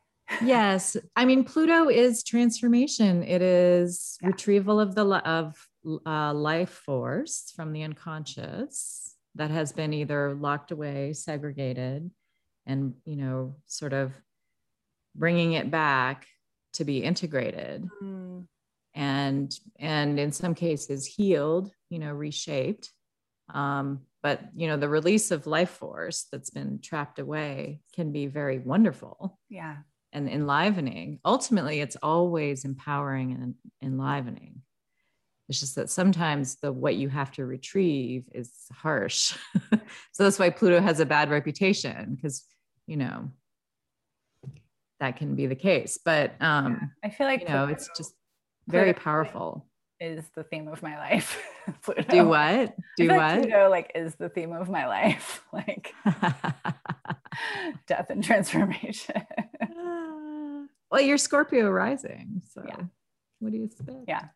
[0.43, 3.24] yes, I mean Pluto is transformation.
[3.24, 4.30] It is yeah.
[4.30, 5.67] retrieval of the of
[6.06, 12.10] uh, life force from the unconscious that has been either locked away, segregated,
[12.65, 14.13] and, you know, sort of
[15.15, 16.28] bringing it back
[16.74, 17.88] to be integrated.
[18.02, 18.46] Mm.
[18.96, 22.91] And, and in some cases healed, you know, reshaped.
[23.54, 28.26] Um, but you know the release of life force that's been trapped away can be
[28.26, 29.76] very wonderful yeah
[30.13, 34.62] and enlivening ultimately it's always empowering and enlivening
[35.49, 39.36] it's just that sometimes the what you have to retrieve is harsh.
[40.12, 42.45] so that's why Pluto has a bad reputation because,
[42.88, 43.29] you know,
[44.99, 45.99] that can be the case.
[46.03, 48.13] But um yeah, I feel like you know, it's just
[48.67, 49.67] very Pluto powerful.
[49.99, 51.41] Is the theme of my life.
[51.82, 52.03] Pluto.
[52.03, 52.75] Do what?
[52.97, 53.17] Do what?
[53.17, 55.41] Like Pluto like is the theme of my life.
[55.53, 55.93] Like
[57.86, 59.23] death and transformation.
[60.89, 62.41] well, you're Scorpio rising.
[62.53, 62.82] So yeah.
[63.39, 64.08] what do you expect?
[64.08, 64.29] Yeah.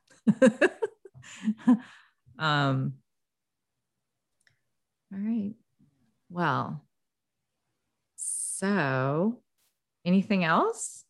[2.40, 2.94] um,
[5.14, 5.54] all right.
[6.30, 6.84] Well,
[8.16, 9.40] so
[10.06, 11.06] anything else?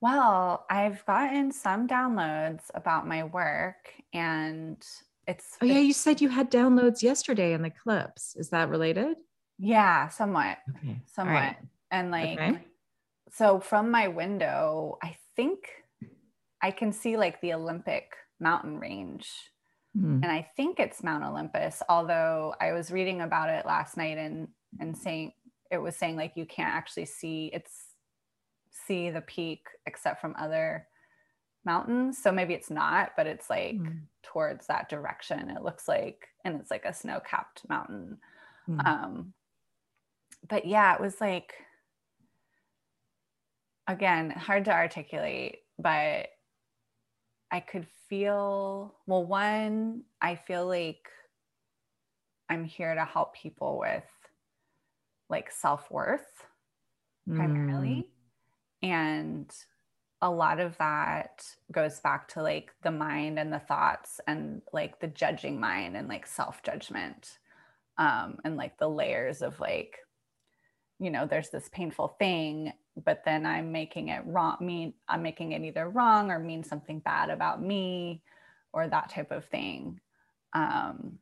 [0.00, 4.84] Well, I've gotten some downloads about my work and
[5.26, 8.34] it's Oh yeah, you said you had downloads yesterday in the eclipse.
[8.36, 9.16] Is that related?
[9.58, 10.58] Yeah, somewhat.
[10.76, 11.00] Okay.
[11.06, 11.34] Somewhat.
[11.34, 11.56] Right.
[11.90, 12.58] And like okay.
[13.32, 15.58] so from my window, I think
[16.62, 19.30] I can see like the Olympic mountain range.
[19.96, 20.22] Mm.
[20.22, 24.48] And I think it's Mount Olympus, although I was reading about it last night and
[24.80, 25.32] and saying
[25.70, 27.72] it was saying like you can't actually see it's
[28.86, 30.86] see the peak except from other
[31.64, 32.18] mountains.
[32.22, 34.00] So maybe it's not, but it's like mm.
[34.22, 35.50] towards that direction.
[35.50, 38.18] It looks like and it's like a snow-capped mountain.
[38.68, 38.86] Mm.
[38.86, 39.32] Um
[40.48, 41.54] but yeah, it was like
[43.86, 46.28] again, hard to articulate, but
[47.50, 51.08] I could feel, well, one, I feel like
[52.48, 54.04] I'm here to help people with
[55.28, 56.44] like self worth
[57.34, 58.08] primarily.
[58.82, 58.88] Mm.
[58.88, 59.54] And
[60.20, 64.98] a lot of that goes back to like the mind and the thoughts and like
[65.00, 67.38] the judging mind and like self judgment
[67.98, 69.98] um, and like the layers of like,
[70.98, 72.72] you know, there's this painful thing
[73.04, 77.00] but then I'm making it wrong, mean I'm making it either wrong or mean something
[77.00, 78.22] bad about me
[78.72, 80.00] or that type of thing.
[80.52, 81.18] Um,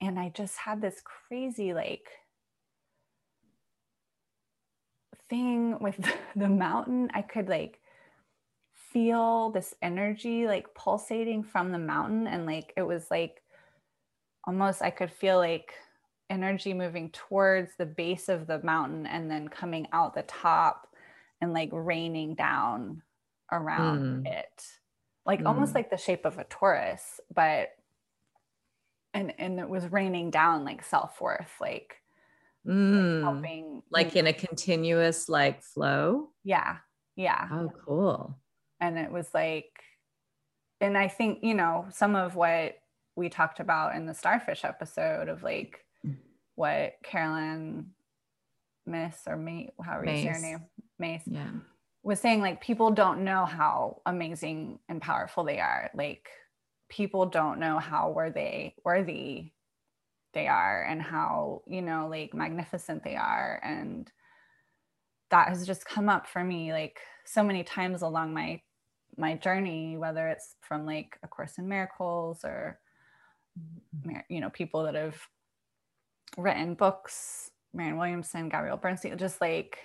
[0.00, 2.08] and I just had this crazy like
[5.28, 5.96] thing with
[6.36, 7.10] the mountain.
[7.14, 7.80] I could like
[8.92, 13.42] feel this energy like pulsating from the mountain and like it was like
[14.44, 15.74] almost I could feel like
[16.30, 20.87] energy moving towards the base of the mountain and then coming out the top
[21.40, 23.02] and like raining down
[23.50, 24.26] around mm.
[24.26, 24.64] it
[25.24, 25.46] like mm.
[25.46, 27.00] almost like the shape of a torus
[27.34, 27.70] but
[29.14, 31.96] and and it was raining down like self-worth like,
[32.66, 33.14] mm.
[33.14, 36.76] like helping like in a continuous like flow yeah
[37.16, 38.38] yeah oh cool
[38.80, 39.82] and it was like
[40.80, 42.74] and i think you know some of what
[43.16, 45.84] we talked about in the starfish episode of like
[46.54, 47.86] what carolyn
[48.88, 50.60] miss or me however you say her name
[50.98, 51.50] mace yeah.
[52.02, 55.90] was saying like people don't know how amazing and powerful they are.
[55.94, 56.28] Like
[56.88, 59.52] people don't know how worthy worthy
[60.34, 63.60] they are and how you know like magnificent they are.
[63.62, 64.10] And
[65.30, 68.60] that has just come up for me like so many times along my
[69.16, 72.78] my journey whether it's from like a course in miracles or
[73.58, 74.18] mm-hmm.
[74.28, 75.18] you know people that have
[76.36, 79.78] written books marianne williamson gabrielle bernstein just like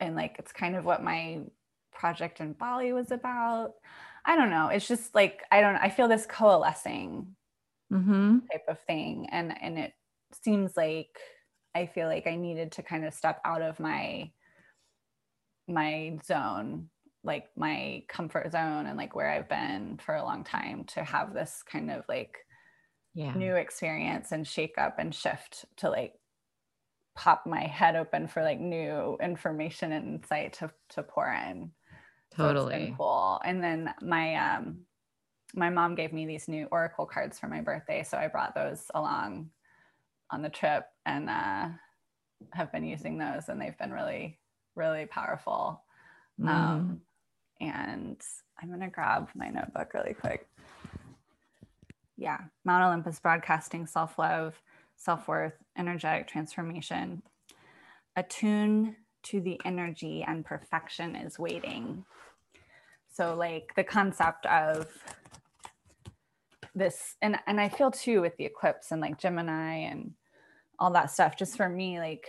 [0.00, 1.40] and like it's kind of what my
[1.92, 3.72] project in bali was about
[4.24, 7.26] i don't know it's just like i don't i feel this coalescing
[7.92, 8.38] mm-hmm.
[8.50, 9.92] type of thing and and it
[10.42, 11.18] seems like
[11.74, 14.30] i feel like i needed to kind of step out of my
[15.68, 16.88] my zone
[17.22, 21.32] like my comfort zone and like where i've been for a long time to have
[21.32, 22.38] this kind of like
[23.14, 23.32] yeah.
[23.34, 26.14] new experience and shake up and shift to like
[27.14, 31.70] pop my head open for like new information and insight to to pour in.
[32.36, 32.88] Totally.
[32.90, 33.40] so cool.
[33.44, 34.86] And then my um
[35.54, 38.90] my mom gave me these new oracle cards for my birthday so i brought those
[38.94, 39.50] along
[40.30, 41.68] on the trip and uh,
[42.52, 44.38] have been using those and they've been really
[44.74, 45.80] really powerful.
[46.40, 46.48] Mm.
[46.48, 47.00] um,
[47.60, 48.20] and
[48.60, 50.48] i'm going to grab my notebook really quick.
[52.16, 53.86] Yeah mount olympus broadcasting
[54.96, 57.22] self-love self-worth energetic transformation
[58.16, 62.04] attune to the energy and perfection is waiting
[63.12, 64.86] so like the concept of
[66.74, 70.12] this and and i feel too with the eclipse and like gemini and
[70.78, 72.26] all that stuff just for me like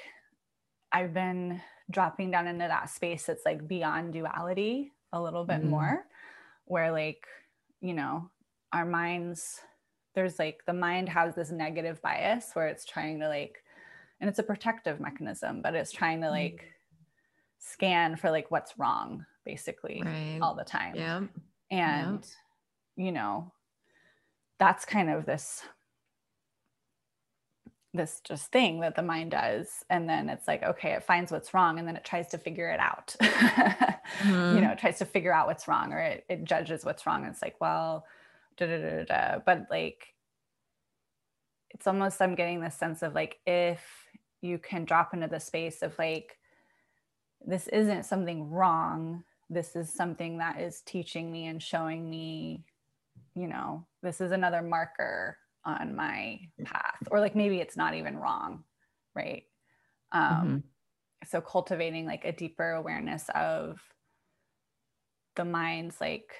[0.91, 5.69] i've been dropping down into that space that's like beyond duality a little bit mm.
[5.69, 6.05] more
[6.65, 7.25] where like
[7.81, 8.29] you know
[8.73, 9.59] our minds
[10.15, 13.63] there's like the mind has this negative bias where it's trying to like
[14.19, 16.99] and it's a protective mechanism but it's trying to like mm.
[17.59, 20.39] scan for like what's wrong basically right.
[20.41, 21.21] all the time yeah
[21.69, 22.25] and
[22.95, 23.51] you know
[24.57, 25.63] that's kind of this
[27.93, 31.53] this just thing that the mind does and then it's like okay it finds what's
[31.53, 34.55] wrong and then it tries to figure it out mm-hmm.
[34.55, 37.23] you know it tries to figure out what's wrong or it, it judges what's wrong
[37.23, 38.05] and it's like well
[38.57, 39.39] da, da, da, da.
[39.45, 40.13] but like
[41.71, 43.83] it's almost i'm getting this sense of like if
[44.41, 46.37] you can drop into the space of like
[47.45, 52.65] this isn't something wrong this is something that is teaching me and showing me
[53.35, 58.17] you know, this is another marker on my path, or like maybe it's not even
[58.17, 58.63] wrong,
[59.13, 59.43] right?
[60.11, 60.57] Um, mm-hmm.
[61.27, 63.81] So cultivating like a deeper awareness of
[65.35, 66.33] the mind's like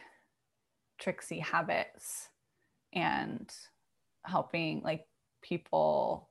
[0.99, 2.29] tricksy habits
[2.93, 3.51] and
[4.23, 5.05] helping like
[5.41, 6.29] people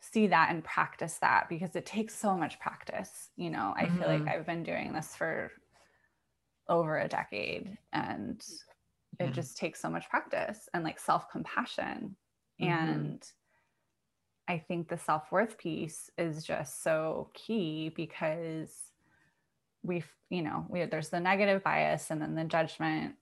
[0.00, 3.28] see that and practice that because it takes so much practice.
[3.36, 3.98] You know, I mm-hmm.
[3.98, 4.28] feel like mm-hmm.
[4.28, 5.50] I've been doing this for
[6.68, 8.42] over a decade and
[9.18, 12.16] it just takes so much practice and like self-compassion
[12.60, 12.72] mm-hmm.
[12.72, 13.22] and
[14.48, 18.72] i think the self-worth piece is just so key because
[19.82, 23.14] we've you know we there's the negative bias and then the judgment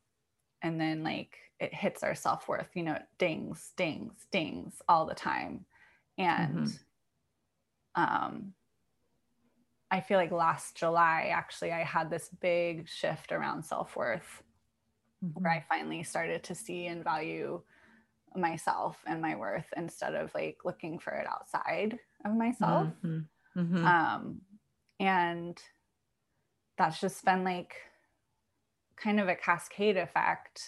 [0.62, 5.14] and then like it hits our self-worth you know it dings dings dings all the
[5.14, 5.64] time
[6.16, 8.03] and mm-hmm.
[8.03, 8.53] um
[9.90, 14.42] i feel like last july actually i had this big shift around self-worth
[15.25, 15.42] mm-hmm.
[15.42, 17.61] where I finally started to see and value
[18.37, 22.88] myself and my worth instead of like looking for it outside of myself.
[23.05, 23.61] Mm-hmm.
[23.61, 23.85] Mm-hmm.
[23.87, 24.40] Um,
[25.01, 25.59] and
[26.77, 27.75] that's just been like
[29.02, 30.62] kind of a cascade effect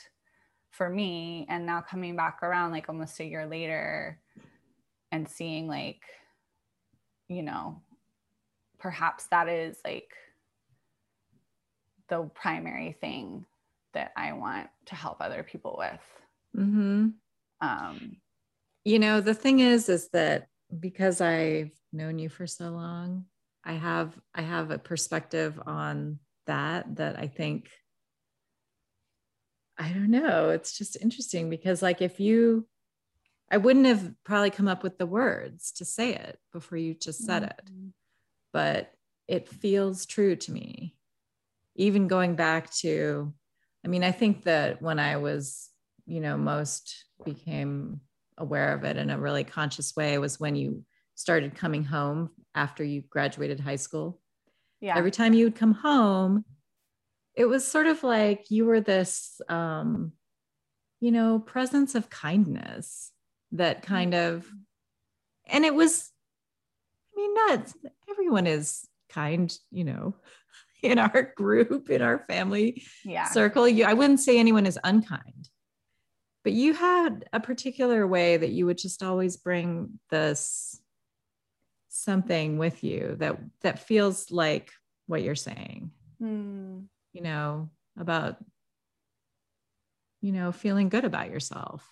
[0.71, 1.47] for me.
[1.49, 4.21] And now coming back around like almost a year later
[5.13, 6.03] and seeing like,
[7.29, 7.83] you know,
[8.79, 10.13] perhaps that is like
[12.09, 13.45] the primary thing
[13.95, 16.65] that I want to help other people with.
[16.65, 17.09] Mm-hmm.
[17.61, 18.17] Um,
[18.85, 20.49] you know, the thing is, is that
[20.79, 23.27] because I've known you for so long,
[23.65, 27.69] I have I have a perspective on that that I think
[29.81, 30.51] I don't know.
[30.51, 32.67] It's just interesting because like if you
[33.51, 37.25] I wouldn't have probably come up with the words to say it before you just
[37.25, 37.89] said mm-hmm.
[37.89, 37.93] it.
[38.53, 38.93] But
[39.27, 40.95] it feels true to me.
[41.75, 43.33] Even going back to
[43.85, 45.71] I mean, I think that when I was,
[46.07, 48.01] you know, most became
[48.37, 52.85] aware of it in a really conscious way was when you started coming home after
[52.85, 54.21] you graduated high school.
[54.81, 54.99] Yeah.
[54.99, 56.45] Every time you would come home,
[57.35, 60.13] it was sort of like you were this um
[61.01, 63.13] you know presence of kindness
[63.53, 64.47] that kind of
[65.47, 66.11] and it was
[67.17, 67.73] i mean not
[68.11, 70.15] everyone is kind you know
[70.83, 73.25] in our group in our family Yeah.
[73.25, 75.49] circle you i wouldn't say anyone is unkind
[76.43, 80.81] but you had a particular way that you would just always bring this
[81.89, 84.71] something with you that that feels like
[85.07, 86.81] what you're saying Hmm.
[87.13, 88.37] You know about
[90.21, 91.87] you know feeling good about yourself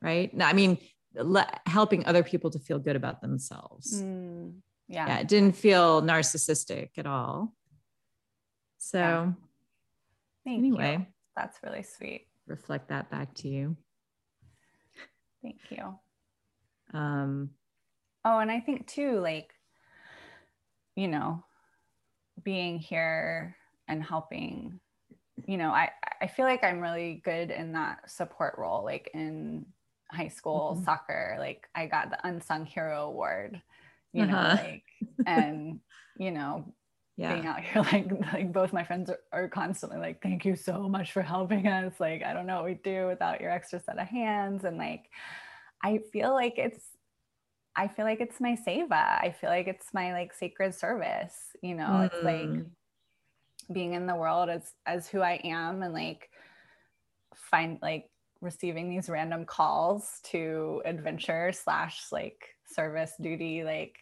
[0.00, 0.78] right No, i mean
[1.14, 4.50] le- helping other people to feel good about themselves Hmm.
[4.88, 5.06] Yeah.
[5.06, 7.54] yeah it didn't feel narcissistic at all
[8.78, 9.32] so Yeah.
[10.44, 11.06] Thank anyway you.
[11.36, 12.28] That's really sweet.
[12.46, 13.76] reflect that back to you
[15.42, 15.98] Thank you.
[16.92, 17.50] um
[18.22, 19.54] Oh, and I think too, like,
[20.94, 21.42] you know,
[22.42, 23.56] being here
[23.90, 24.80] and helping,
[25.46, 29.66] you know, I, I feel like I'm really good in that support role, like in
[30.10, 30.84] high school Mhm.
[30.84, 31.36] soccer.
[31.38, 33.62] Like I got the unsung hero award,
[34.12, 34.56] you know, Uh-huh.
[34.56, 34.84] like
[35.26, 35.80] and
[36.18, 36.74] you know,
[37.26, 40.88] being out here like like both my friends are, are constantly like thank you so
[40.88, 43.98] much for helping us like i don't know what we'd do without your extra set
[44.00, 45.10] of hands and like
[45.82, 46.90] i feel like it's
[47.76, 51.74] i feel like it's my seva i feel like it's my like sacred service you
[51.74, 52.70] know it's like Mm.
[53.72, 56.30] Being in the world as as who i am and like
[57.34, 58.06] find like
[58.40, 63.96] receiving these random calls to adventure slash like service duty like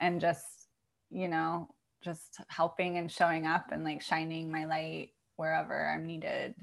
[0.00, 0.68] and just
[1.10, 1.68] you know
[2.02, 6.54] just helping and showing up and like shining my light wherever i'm needed.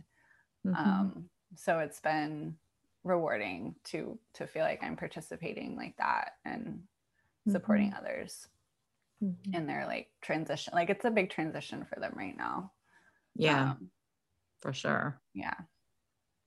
[0.66, 0.76] Mhm.
[0.78, 2.56] um so it's been
[3.04, 6.82] rewarding to to feel like i'm participating like that and
[7.50, 8.48] supporting others
[9.24, 9.54] Mhm.
[9.54, 12.72] in their like transition like it's a big transition for them right now
[13.36, 13.92] yeah Um,
[14.60, 15.56] for sure yeah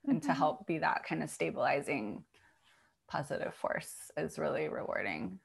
[0.08, 0.36] and to Mhm.
[0.36, 2.24] help be that kind of stabilizing
[3.08, 5.40] positive force is really rewarding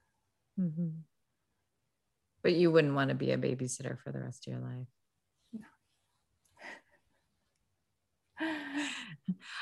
[0.60, 0.90] Mm-hmm.
[2.42, 4.88] But you wouldn't want to be a babysitter for the rest of your life.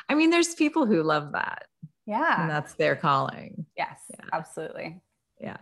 [0.09, 1.68] I mean, there's people who love that,
[2.05, 2.41] Yeah.
[2.41, 3.66] and that's their calling.
[3.78, 4.30] yes Yeah.
[4.34, 5.01] absolutely
[5.39, 5.57] Yeah.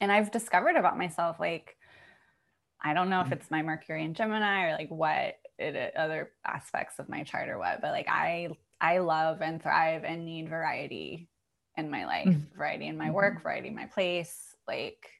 [0.00, 1.76] And I've discovered about myself, like,
[2.80, 3.32] I don't know if Mm.
[3.32, 7.58] it's my Mercury and Gemini or like what it other aspects of my chart or
[7.58, 11.30] what, but like I I love and thrive and need variety
[11.76, 12.48] in my life, Mhm.
[12.54, 15.10] variety in my work, variety in my place, like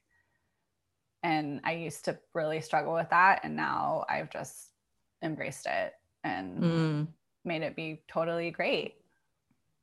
[1.23, 4.73] and I used to really struggle with that and now I've just
[5.21, 7.13] embraced it and Mm,
[7.45, 8.95] made it be totally great.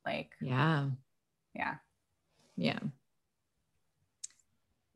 [0.05, 0.91] Like, yeah.
[1.53, 1.77] yeah.
[2.57, 2.79] Yeah.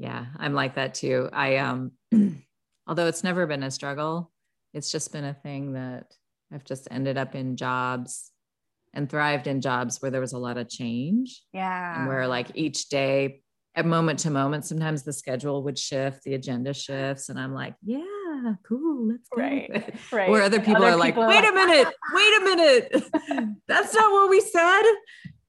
[0.01, 1.29] Yeah, I'm like that too.
[1.31, 1.91] I um
[2.87, 4.31] although it's never been a struggle,
[4.73, 6.11] it's just been a thing that
[6.51, 8.31] I've just ended up in jobs
[8.95, 11.99] and thrived in jobs where there was a lot of change Yeah.
[11.99, 13.41] and where like each day
[13.75, 17.75] at moment to moment sometimes the schedule would shift, the agenda shifts and I'm like,
[17.83, 19.39] yeah, cool, let's go.
[19.39, 20.29] Right, right.
[20.31, 23.55] Where other people other are like, people are wait a minute, wait a minute.
[23.67, 24.81] That's not what we said.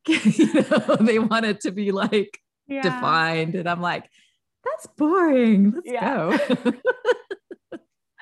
[0.07, 2.83] you know, they want it to be like yeah.
[2.83, 3.55] defined.
[3.55, 4.11] And I'm like,
[4.65, 5.73] that's boring.
[5.73, 6.39] Let's Yeah.
[6.61, 6.73] go.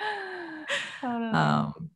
[1.03, 1.91] Um,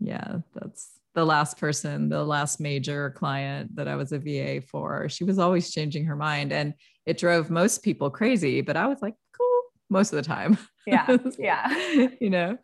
[0.00, 5.08] yeah, that's the last person, the last major client that I was a VA for.
[5.08, 6.74] She was always changing her mind and
[7.06, 10.58] it drove most people crazy, but I was like, cool, most of the time.
[10.86, 11.16] yeah.
[11.38, 12.08] Yeah.
[12.20, 12.58] you know,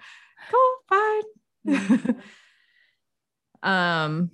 [0.50, 1.22] cool, fine.
[1.66, 2.20] Mhm.
[3.62, 4.30] um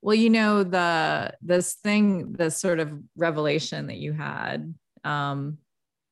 [0.00, 5.58] well you know the this thing this sort of revelation that you had um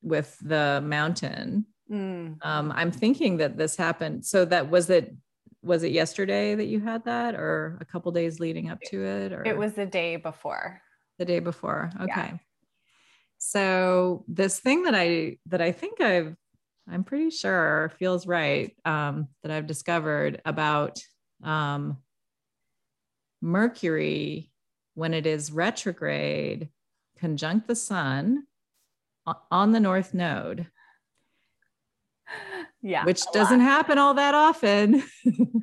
[0.02, 2.36] with the mountain Mm.
[2.42, 5.12] um i'm thinking that this happened so that was it
[5.60, 9.32] was it yesterday that you had that or a couple days leading up to it
[9.32, 10.80] or It was the day before.
[11.18, 12.04] the day before Yeah.
[12.04, 12.40] okay
[13.38, 16.36] so this thing that i that i think i've
[16.88, 21.00] i'm pretty sure feels right um, that i've discovered about
[21.42, 21.98] um,
[23.40, 24.50] mercury
[24.94, 26.68] when it is retrograde
[27.18, 28.44] conjunct the sun
[29.50, 30.66] on the north node
[32.82, 33.04] Yeah.
[33.04, 33.64] which doesn't lot.
[33.64, 35.02] happen all that often.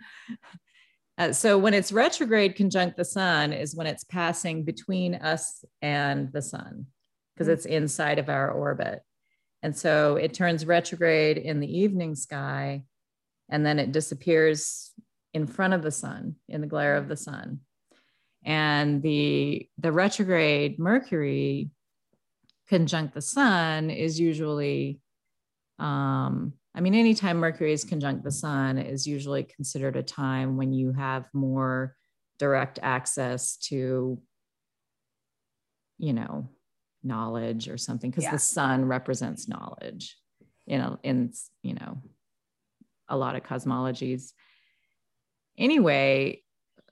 [1.20, 6.32] Uh, so when it's retrograde conjunct the sun is when it's passing between us and
[6.32, 6.86] the sun
[7.34, 7.54] because Mm.
[7.54, 9.02] it's inside of our orbit.
[9.64, 12.84] And so it turns retrograde in the evening sky
[13.50, 14.92] and then it disappears
[15.34, 17.62] in front of the sun in the glare of the sun.
[18.46, 21.72] And the the retrograde Mercury
[22.68, 25.00] conjunct the sun is usually
[25.80, 30.74] um, I mean, anytime Mercury is conjunct the sun is usually considered a time when
[30.74, 31.96] you have more
[32.38, 34.22] direct access to,
[35.98, 36.50] you know,
[37.04, 38.32] knowledge or something, because Yeah.
[38.32, 40.18] the sun represents knowledge,
[40.68, 42.02] you know, in, you know,
[43.08, 44.34] a lot of cosmologies.
[45.58, 46.44] Anyway,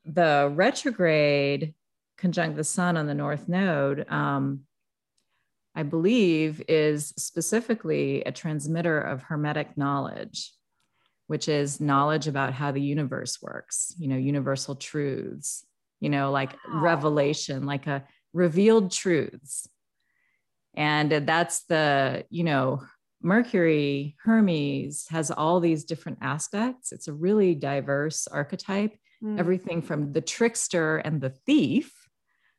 [0.04, 1.76] the retrograde
[2.18, 4.62] conjunct the sun on the north node um,
[5.76, 10.54] I believe, is specifically a transmitter of hermetic knowledge,
[11.28, 15.66] which is knowledge about how the universe works, you know, universal truths,
[16.00, 16.82] you know, like Wow.
[16.82, 19.68] revelation, like a revealed truths.
[20.76, 22.82] And that's the, you know,
[23.22, 26.92] Mercury, Hermes has all these different aspects.
[26.92, 29.40] It's a really diverse archetype Mm.
[29.40, 32.05] everything from the trickster and the thief.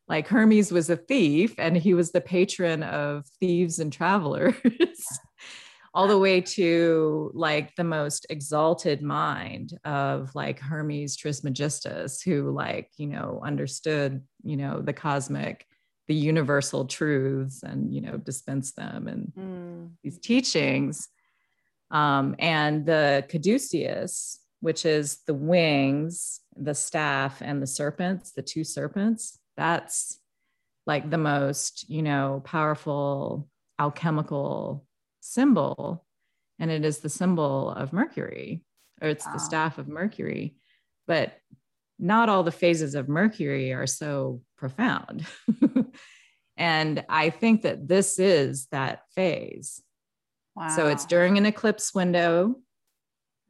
[0.08, 4.54] Like Hermes was a thief and he was the patron of thieves and travelers,
[5.94, 12.90] all the way to like the most exalted mind of like Hermes Trismegistus, who like,
[12.98, 15.66] you know, understood, you know, the cosmic,
[16.06, 19.90] the universal truths and, you know, dispensed them and Mm.
[20.04, 21.08] these teachings.
[21.90, 28.64] Um, and the caduceus, which is the wings, the staff, and the serpents, the two
[28.64, 30.18] serpents, that's
[30.86, 33.48] like the most, you know, powerful
[33.78, 34.86] alchemical
[35.20, 36.04] symbol.
[36.58, 38.62] And it is the symbol of Mercury,
[39.02, 39.32] or it's Wow.
[39.32, 40.56] the staff of Mercury.
[41.06, 41.34] But
[41.98, 45.26] not all the phases of Mercury are so profound.
[46.56, 49.82] and I think that this is that phase.
[50.54, 50.68] Wow.
[50.68, 52.56] So it's during an eclipse window,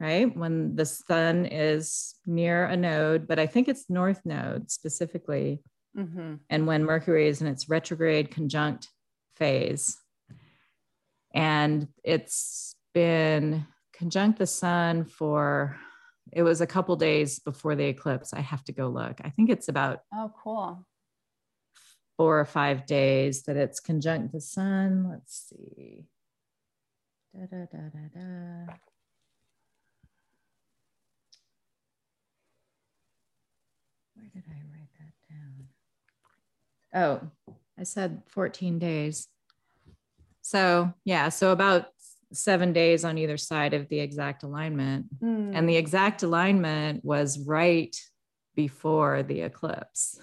[0.00, 0.34] right?
[0.36, 5.62] When the sun is near a node, but I think it's north node specifically.
[5.96, 6.40] Mhm.
[6.50, 8.90] And when Mercury is in its retrograde conjunct
[9.34, 9.98] phase.
[11.34, 15.78] And it's been conjunct the sun for,
[16.32, 18.32] it was a couple days before the eclipse.
[18.34, 19.20] I have to go look.
[19.24, 20.86] I think it's about Oh, cool.
[22.16, 25.08] four or five days that it's conjunct the sun.
[25.10, 26.08] Let's see.
[27.34, 28.74] Da, da, da, da, da.
[34.14, 35.68] Where did I write that down?
[36.96, 37.20] Oh,
[37.78, 39.28] I said 14 days.
[40.40, 41.86] So, yeah, so about
[42.32, 45.06] seven days on either side of the exact alignment.
[45.22, 45.52] Mm.
[45.54, 47.94] And the exact alignment was right
[48.54, 50.18] before the eclipse.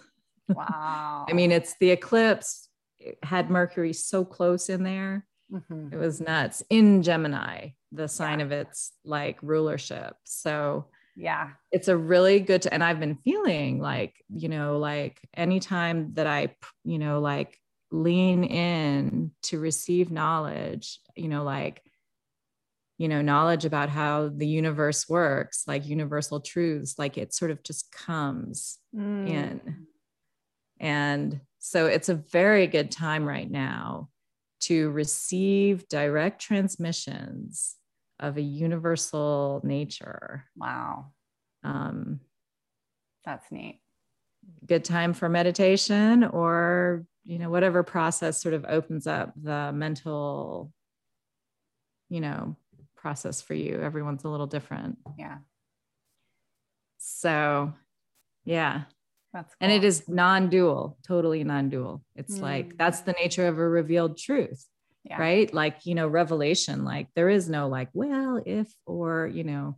[0.49, 1.25] wow.
[1.29, 2.69] I mean, it's the eclipse
[2.99, 5.25] it had Mercury so close in there.
[5.51, 5.93] Mhm.
[5.93, 8.45] It was nuts in Gemini, the sign Yeah.
[8.45, 10.15] of its like rulership.
[10.23, 11.51] So yeah.
[11.71, 16.55] it's a really good, and I've been feeling like, you know, like anytime that I,
[16.83, 17.57] you know, like
[17.91, 21.81] lean in to receive knowledge, you know, like,
[22.97, 27.63] you know, knowledge about how the universe works, like universal truths, like it sort of
[27.63, 29.27] just comes Mm.
[29.27, 29.87] in.
[30.79, 34.09] And so it's a very good time right now
[34.61, 37.75] to receive direct transmissions
[38.19, 40.45] of a universal nature.
[40.55, 41.11] Wow.
[41.63, 42.19] Um,
[43.25, 43.81] That's neat.
[44.65, 50.71] good time for meditation or you know whatever process sort of opens up the mental
[52.09, 52.57] you know
[52.97, 55.37] process for you everyone's a little different Yeah.
[56.97, 57.73] so
[58.45, 58.83] yeah
[59.33, 62.77] That's and it is non-dual totally non-dual it's like Mm.
[62.77, 64.65] that's the nature of a revealed truth
[65.03, 65.19] yeah.
[65.19, 69.77] right like you know revelation like there is no like well if or you know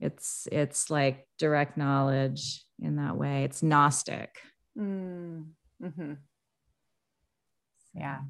[0.00, 4.38] it's it's like direct knowledge in that way it's gnostic
[4.78, 5.44] Mm.
[5.80, 6.12] hmm
[7.94, 8.20] Yeah.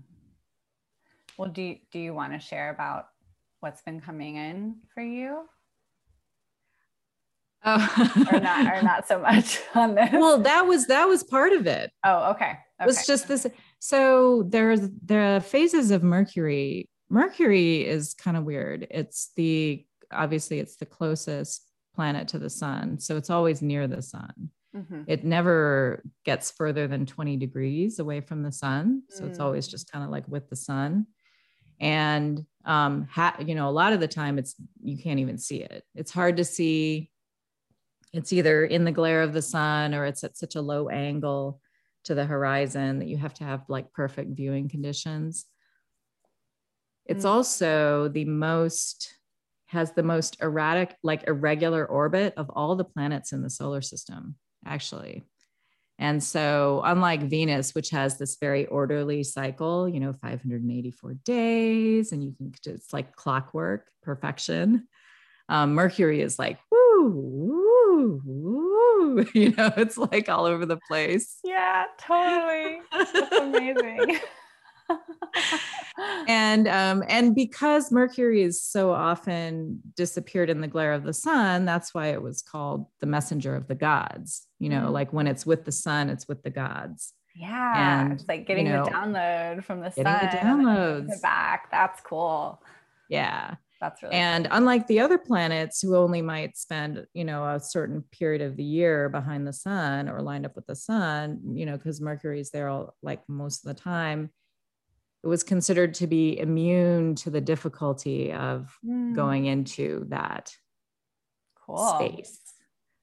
[1.38, 3.08] Well, do you, do you want to share about
[3.60, 5.48] what's been coming in for you,
[7.64, 8.26] oh.
[8.32, 10.10] or not, or not so much on this?
[10.12, 12.44] well that was that was part of it oh, okay.
[12.44, 12.58] okay.
[12.80, 13.46] It was just this
[13.88, 16.88] so there's the phases of mercury.
[17.10, 18.86] Mercury is kind of weird.
[18.90, 24.00] It's the obviously it's the closest planet to the sun so it's always near the
[24.02, 24.32] sun.
[24.74, 25.04] Mhm.
[25.06, 29.70] it never gets further than 20 degrees away from the sun so it's always Mm.
[29.70, 31.06] just kind of like with the sun.
[31.78, 35.60] And um ha- you know a lot of the time it's you can't even see
[35.62, 35.84] it.
[35.94, 37.10] It's hard to see.
[38.12, 41.60] It's either in the glare of the sun or it's at such a low angle
[42.04, 45.46] to the horizon that you have to have like perfect viewing conditions
[47.06, 47.28] it's Mm.
[47.28, 49.14] also the most
[49.66, 54.36] has the most erratic like irregular orbit of all the planets in the solar system
[54.66, 55.22] actually
[55.98, 62.20] And so, unlike Venus, which has this very orderly cycle, you know, 584 days, and
[62.24, 64.88] you can, it's like clockwork, perfection.
[65.48, 68.73] Um, Mercury is like, woo, woo, woo,
[69.34, 71.38] you know, it's like all over the place.
[71.44, 72.80] Yeah, totally.
[72.92, 74.18] That's amazing.
[76.28, 81.64] and um, and because Mercury is so often disappeared in the glare of the sun,
[81.64, 84.46] that's why it was called the messenger of the gods.
[84.58, 84.92] You know, mm.
[84.92, 87.12] like when it's with the sun, it's with the gods.
[87.34, 90.04] Yeah, and it's like getting you know, the download from the sun.
[90.04, 91.70] Getting the downloads back.
[91.70, 92.62] That's cool.
[93.08, 93.56] Yeah.
[93.84, 94.56] That's really and cool.
[94.56, 98.64] unlike the other planets who only might spend, you know, a certain period of the
[98.64, 102.50] year behind the sun or lined up with the sun, you know, because Mercury is
[102.50, 104.30] there all like most of the time
[105.22, 109.14] it was considered to be immune to the difficulty of mm.
[109.14, 110.54] going into that
[111.66, 111.96] cool.
[111.98, 112.40] space.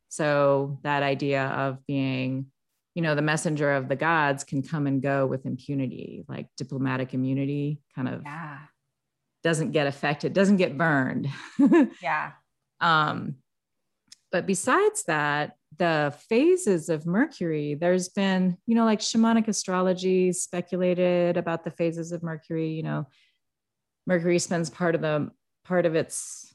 [0.09, 2.47] So that idea of being,
[2.95, 7.13] you know, the messenger of the gods can come and go with impunity, like diplomatic
[7.13, 8.57] immunity kind of yeah.
[9.43, 11.29] Doesn't get affected, doesn't get burned.
[12.01, 12.31] yeah.
[12.79, 13.35] Um,
[14.31, 21.37] but besides that, the phases of Mercury, there's been, you know, like shamanic astrology speculated
[21.37, 22.69] about the phases of Mercury.
[22.69, 23.07] You know,
[24.07, 25.31] Mercury spends part of the
[25.63, 26.53] part of its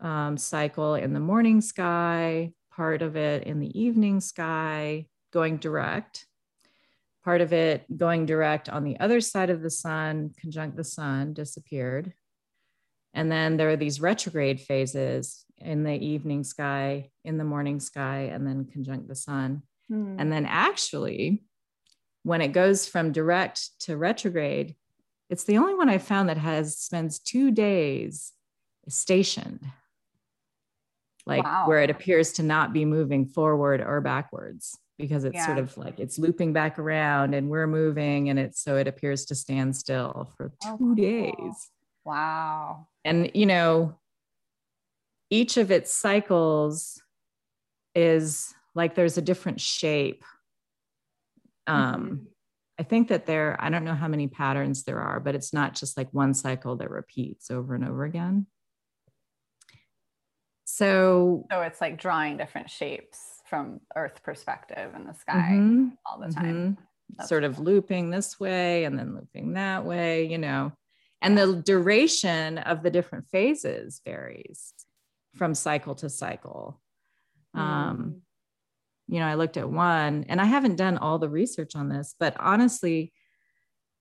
[0.00, 6.26] um, cycle in the morning sky, part of it in the evening sky, going direct,
[7.24, 11.32] part of it going direct on the other side of the sun, conjunct the sun,
[11.32, 12.12] disappeared.
[13.14, 18.30] And then there are these retrograde phases in the evening sky, in the morning sky,
[18.32, 19.62] and then conjunct the sun.
[19.88, 20.16] Hmm.
[20.18, 21.44] And then actually,
[22.22, 24.76] when it goes from direct to retrograde,
[25.28, 28.32] it's the only one I found that has spends two days
[28.88, 29.60] stationed,
[31.26, 31.64] like wow.
[31.66, 35.46] where it appears to not be moving forward or backwards because it's yeah.
[35.46, 39.24] sort of like it's looping back around and we're moving and it's so it appears
[39.24, 40.94] to stand still for oh, two oh,
[41.34, 41.54] cool.
[42.04, 42.88] Wow.
[43.04, 43.98] And you know,
[45.30, 47.00] each of its cycles
[47.94, 50.24] is like there's a different shape.
[51.66, 52.24] Um, mm-hmm.
[52.78, 55.74] I think that there, I don't know how many patterns there are, but it's not
[55.74, 58.46] just like one cycle that repeats over and over again.
[60.64, 66.18] So, so it's like drawing different shapes from Earth perspective in the sky mm-hmm, all
[66.18, 66.78] the time.
[67.16, 67.26] Mm-hmm.
[67.26, 70.72] Sort of looping this way and then looping that way, you know.
[71.22, 74.74] And the duration of the different phases varies
[75.34, 76.80] from cycle to cycle.
[77.56, 77.60] Mm.
[77.60, 78.22] Um,
[79.08, 82.14] you know, I looked at one and I haven't done all the research on this,
[82.18, 83.12] but honestly,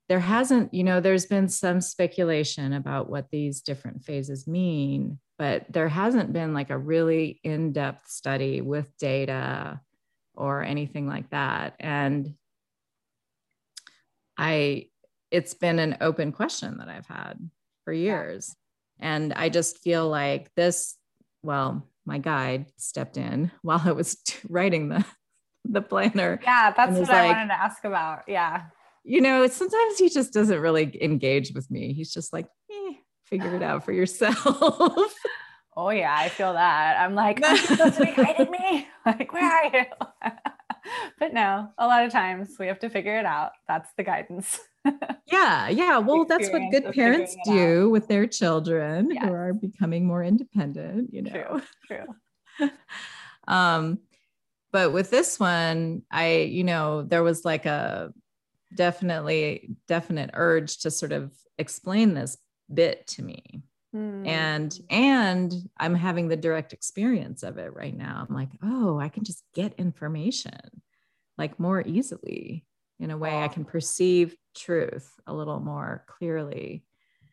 [0.10, 5.66] there hasn't, you know, there's been some speculation about what these different phases mean, but
[5.70, 9.80] there hasn't been like a really in depth study with data
[10.36, 11.76] or anything like that.
[11.80, 12.36] And
[14.38, 14.88] I,
[15.32, 17.50] it's been an open question that I've had
[17.86, 18.56] for years.
[19.00, 20.98] And I just feel like this
[21.44, 24.18] well, my guide stepped in while I was
[24.50, 25.06] writing the
[25.64, 26.40] the planner.
[26.44, 28.24] Yeah, that's what I wanted to ask about.
[28.28, 28.64] Yeah.
[29.04, 31.94] You know, sometimes he just doesn't really engage with me.
[31.94, 32.94] He's just like, eh,
[33.26, 34.36] figure it out for yourself.
[35.78, 37.00] oh yeah, I feel that.
[37.00, 38.88] I'm like, I'm supposed to be guiding me.
[39.06, 39.86] Like, where are you?
[41.20, 43.52] but no, a lot of times we have to figure it out.
[43.68, 44.60] That's the guidance.
[45.26, 45.98] Yeah, yeah.
[46.00, 49.24] Well, that's what good parents do with their children yes.
[49.24, 51.62] who are becoming more independent, you know.
[51.88, 52.06] True.
[52.58, 52.70] True.
[53.48, 54.00] um,
[54.72, 58.14] but with this one, I, you know, there was like a
[58.74, 62.38] definitely definite urge to sort of explain this
[62.74, 63.64] bit to me.
[63.96, 64.26] Mm.
[64.26, 68.26] And and I'm having the direct experience of it right now.
[68.28, 70.82] I'm like, oh, I can just get information
[71.38, 72.66] like more easily
[73.02, 76.84] in a way I can perceive truth a little more clearly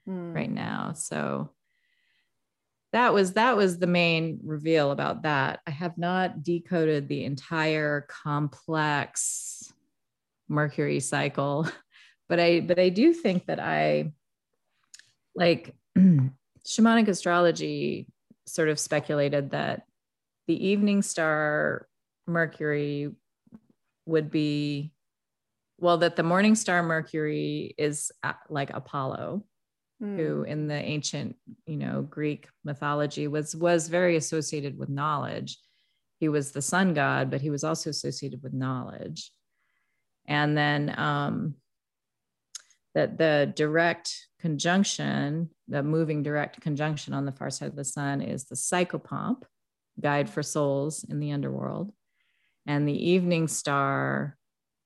[0.09, 0.35] mm.
[0.35, 0.95] right now.
[0.95, 1.51] So
[2.93, 5.61] that was that was the main reveal about that.
[5.67, 9.73] I have not decoded the entire complex
[10.49, 11.69] Mercury cycle,
[12.29, 14.13] but I but I do think that I
[15.35, 18.07] like shamanic astrology
[18.47, 19.83] sort of speculated that
[20.47, 21.87] the evening star
[22.27, 23.11] Mercury
[24.07, 24.93] would be
[25.79, 29.45] well that the morning star mercury is uh, like apollo
[30.03, 30.17] mm.
[30.17, 30.45] who hmm.
[30.45, 35.59] in the ancient you know greek mythology was was very associated with knowledge
[36.19, 39.31] he was the sun god but he was also associated with knowledge
[40.27, 41.55] and then um
[42.95, 48.21] that the direct conjunction the moving direct conjunction on the far side of the sun
[48.21, 49.43] is the psychopomp
[50.01, 51.93] guide for souls in the underworld
[52.67, 54.38] and the evening star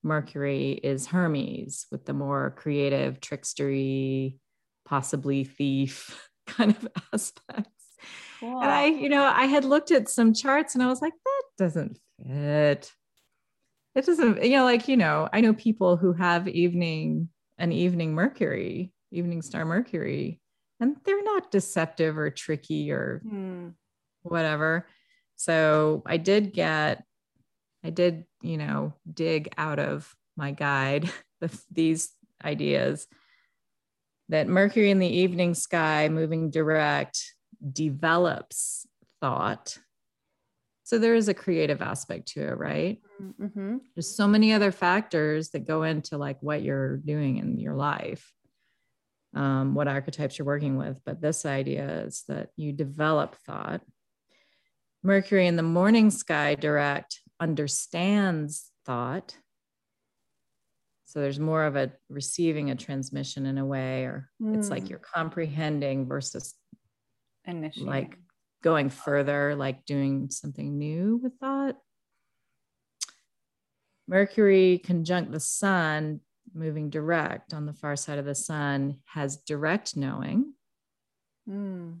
[0.03, 4.37] Mercury is Hermes with the more creative, trickstery,
[4.85, 7.69] possibly thief kind of aspects.
[8.39, 8.61] Cool.
[8.61, 11.43] And I, you know, I had looked at some charts and I was like, that
[11.57, 12.91] doesn't fit.
[13.95, 18.13] It doesn't, you know, like, you know, I know people who have evening, an evening
[18.13, 20.41] Mercury, evening star Mercury,
[20.79, 23.69] and they're not deceptive or tricky or hmm.
[24.23, 24.87] whatever.
[25.35, 27.03] So I did get,
[27.83, 31.09] I did, you know, dig out of my guide
[31.41, 32.11] the, these
[32.43, 33.07] ideas
[34.29, 37.23] that Mercury in the evening sky moving direct
[37.71, 38.87] develops
[39.21, 39.77] thought.
[40.83, 43.01] So there is a creative aspect to it, right?
[43.21, 43.77] Mm-hmm.
[43.95, 48.31] There's so many other factors that go into like what you're doing in your life,
[49.33, 50.99] um, what archetypes you're working with.
[51.05, 53.81] But this idea is that you develop thought.
[55.03, 59.37] Mercury in the morning sky direct understands thought.
[61.05, 64.57] So there's more of a receiving a transmission in a way, or mm.
[64.57, 64.91] it's like mm.
[64.91, 66.55] you're comprehending versus
[67.45, 67.85] Initiating.
[67.89, 68.17] like
[68.63, 71.75] going further, like doing something new with thought.
[74.07, 76.21] Mercury conjunct the sun,
[76.53, 80.53] moving direct on the far side of the sun, has direct knowing.
[81.47, 81.99] Mm.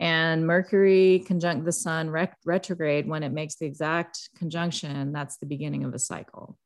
[0.00, 5.46] And Mercury conjunct the sun rec- retrograde when it makes the exact conjunction, that's the
[5.46, 6.58] beginning of a cycle.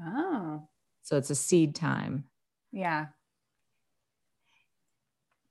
[0.00, 0.68] Oh.
[1.02, 2.24] So it's a seed time.
[2.72, 3.06] Yeah.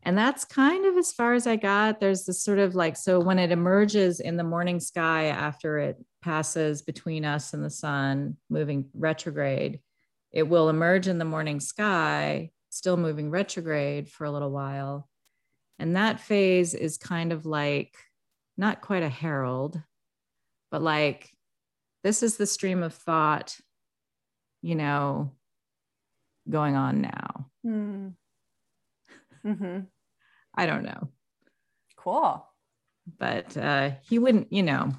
[0.03, 1.99] And that's kind of as far as I got.
[1.99, 5.97] There's this sort of like, so when it emerges in the morning sky after it
[6.21, 9.79] passes between us and the sun, moving retrograde,
[10.31, 15.09] it will emerge in the morning sky, still moving retrograde for a little while.
[15.79, 17.95] And that phase is kind of like
[18.57, 19.81] not quite a herald,
[20.71, 21.31] but like
[22.03, 23.57] this is the stream of thought,
[24.61, 25.31] you know,
[26.49, 27.49] going on now.
[27.65, 28.13] Mm.
[29.45, 29.79] Mm-hmm.
[30.55, 31.09] I don't know.
[31.97, 32.45] Cool.
[33.19, 34.93] But uh, he wouldn't, you know,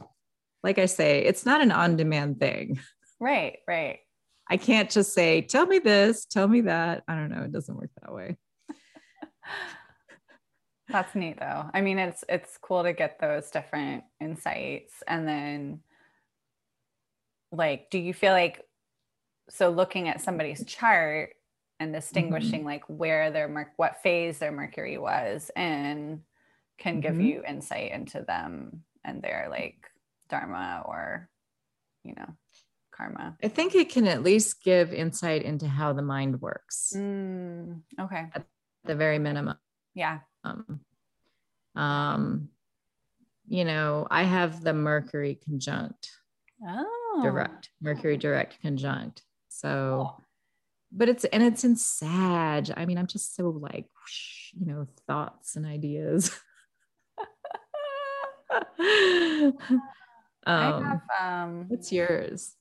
[0.63, 2.81] like I say, it's not an on demand thing.
[3.19, 4.01] Right, right.
[4.49, 7.03] I can't just say, tell me this, tell me that.
[7.09, 7.43] I don't know.
[7.43, 8.37] It doesn't work that way.
[10.97, 11.67] That's neat though.
[11.75, 15.81] I mean, it's it's cool to get those different insights and then
[17.53, 18.65] like do you feel like
[19.51, 21.35] so looking at somebody's chart
[21.79, 22.69] and distinguishing mm-hmm.
[22.69, 26.23] like where their mer- what phase their mercury was and
[26.79, 27.27] can give mm-hmm.
[27.27, 29.91] you insight into them and their like
[30.31, 31.29] dharma or
[32.05, 32.35] you know
[32.91, 37.79] karma i think it can at least give insight into how the mind works mm,
[38.01, 38.47] okay at
[38.87, 39.59] the very minimum
[39.97, 40.81] yeah um,
[41.75, 42.49] um
[43.49, 46.11] you know i have the mercury conjunct
[46.65, 50.25] oh direct mercury direct conjunct so cool
[50.93, 52.73] but it's and it's in Sag.
[52.77, 56.39] I mean, I'm just so like, whoosh, you know, thoughts and ideas.
[58.51, 59.53] um,
[60.47, 62.55] I have, um, what's yours?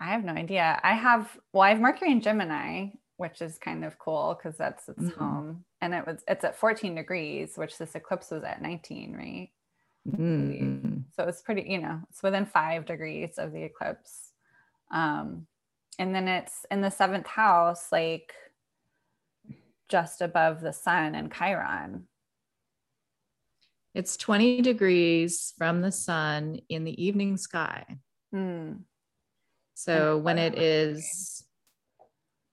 [0.00, 0.78] I have no idea.
[0.82, 4.88] I have well, I have Mercury in Gemini, which is kind of cool because that's
[4.88, 5.18] its mm-hmm.
[5.18, 9.50] home, and it was it's at 14 degrees, which this eclipse was at 19, right?
[10.08, 11.00] Mm-hmm.
[11.14, 14.30] So it's pretty, you know, it's within five degrees of the eclipse.
[14.90, 15.46] Um,
[15.98, 18.32] and then it's in the seventh house, like
[19.90, 22.04] just above the sun and Chiron.
[23.94, 27.98] It's 20 degrees from the sun in the evening sky.
[28.34, 28.80] Mm.
[29.74, 31.44] So when it is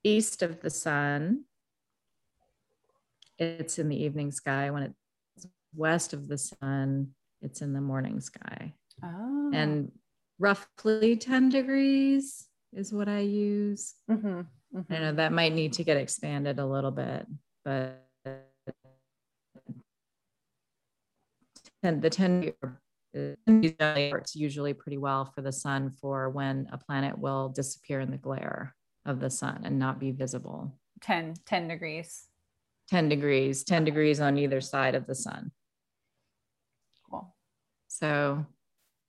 [0.03, 1.45] east of the sun,
[3.41, 4.69] it's in the evening sky.
[4.69, 7.09] When it's west of the sun,
[7.41, 8.73] it's in the morning sky.
[9.03, 9.51] Oh.
[9.53, 9.91] And
[10.39, 13.95] roughly 10 degrees is what I use.
[14.09, 14.41] Mm-hmm.
[14.77, 14.93] Mm-hmm.
[14.93, 17.25] I know that might need to get expanded a little bit,
[17.65, 18.05] but
[21.83, 22.53] and the 10
[24.11, 28.17] works usually pretty well for the sun for when a planet will disappear in the
[28.17, 28.75] glare
[29.05, 32.27] of the sun and not be visible 10 10 degrees
[32.91, 35.51] 10 degrees 10 degrees on either side of the sun
[37.09, 37.33] cool
[37.87, 38.45] so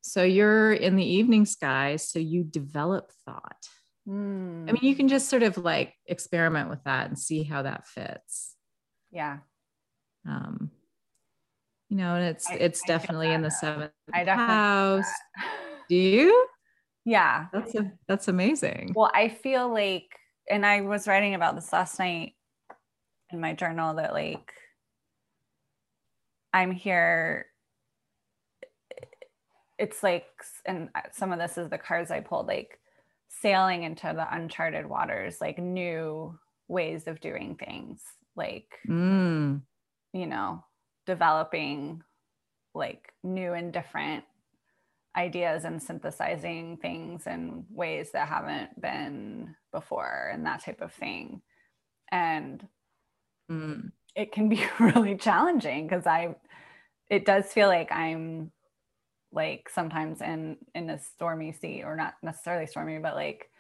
[0.03, 3.69] so you're in the evening sky, so you develop thought.
[4.09, 4.69] Mm.
[4.69, 7.87] I mean, you can just sort of like experiment with that and see how that
[7.87, 8.57] fits.
[9.13, 9.39] Yeah.
[10.29, 10.73] Um,
[11.89, 15.07] you know, and it's I, it's I definitely in the seventh house.
[15.89, 16.49] Do you?
[17.05, 17.47] Yeah.
[17.53, 18.93] That's a, that's amazing.
[18.97, 20.07] Well, I feel like,
[20.51, 22.33] and I was writing about this last night
[23.33, 24.53] in my journal that like
[26.53, 27.47] I'm here
[29.79, 30.27] it's like
[30.67, 32.79] and some of this is the cards i pulled like
[33.29, 38.03] sailing into the uncharted waters like new ways of doing things
[38.37, 39.63] like Mm.
[40.13, 40.63] you know
[41.07, 42.03] developing
[42.75, 44.25] like new and different
[45.17, 51.43] ideas and synthesizing things in ways that haven't been before and that type of thing
[52.11, 52.67] and
[53.51, 53.93] Mm.
[54.15, 56.35] it can be really challenging because I
[57.11, 58.53] it does feel like I'm
[59.33, 63.51] like sometimes in in a stormy sea or not necessarily stormy but like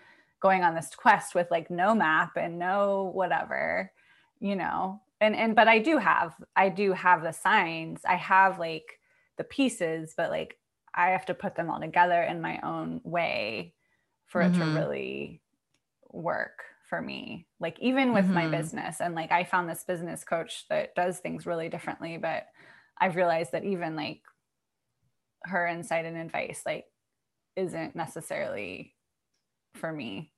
[0.40, 3.92] going on this quest with like no map and no whatever
[4.40, 8.58] you know and and but I do have I do have the signs I have
[8.58, 9.00] like
[9.38, 10.58] the pieces but like
[10.94, 13.74] I have to put them all together in my own way
[14.26, 14.58] for it Mhm.
[14.58, 15.42] to really
[16.10, 18.50] work for me like even with my Mhm.
[18.50, 22.48] business and like i found this business coach that does things really differently but
[23.00, 24.20] i've realized that even like
[25.44, 26.84] her insight and advice like
[27.56, 28.94] isn't necessarily
[29.72, 30.34] for me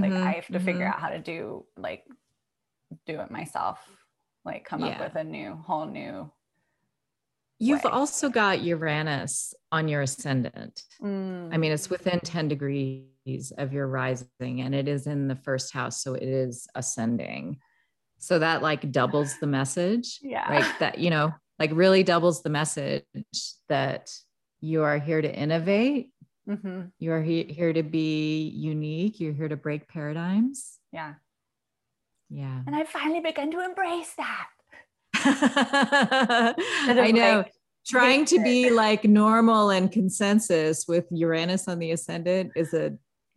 [0.00, 0.94] like Mhm, i have to figure mhm.
[0.94, 2.06] out how to do like
[3.04, 3.86] do it myself
[4.46, 6.32] like come up with a new whole new
[7.58, 7.90] You've way.
[7.90, 10.84] also got Uranus on your ascendant.
[11.52, 13.04] I mean, it's within 10 degrees
[13.58, 16.02] of your rising and it is in the first house.
[16.02, 17.58] So it is ascending.
[18.18, 20.18] So that like doubles the message.
[20.22, 23.04] yeah Like that, you know, like really doubles the message
[23.68, 24.10] that
[24.60, 26.10] you are here to innovate.
[26.46, 29.20] hmm You are he- here to be unique.
[29.20, 30.78] You're here to break paradigms.
[30.92, 31.14] yeah
[32.28, 32.60] Yeah.
[32.66, 34.48] and i finally begun to embrace that
[36.54, 37.38] I know.
[37.38, 37.52] like,
[37.86, 42.92] Trying to be like normal and consensus with Uranus on the ascendant is a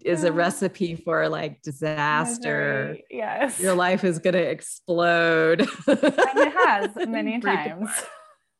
[0.05, 2.87] is a recipe for like disaster.
[2.89, 3.03] Misery.
[3.11, 5.61] yes Your life is gonna explode.
[5.61, 7.89] and it has many times.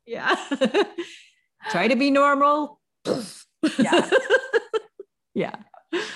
[0.05, 0.35] Yeah.
[1.71, 2.81] Try to be normal.
[3.79, 4.09] Yeah.
[5.33, 5.55] yeah.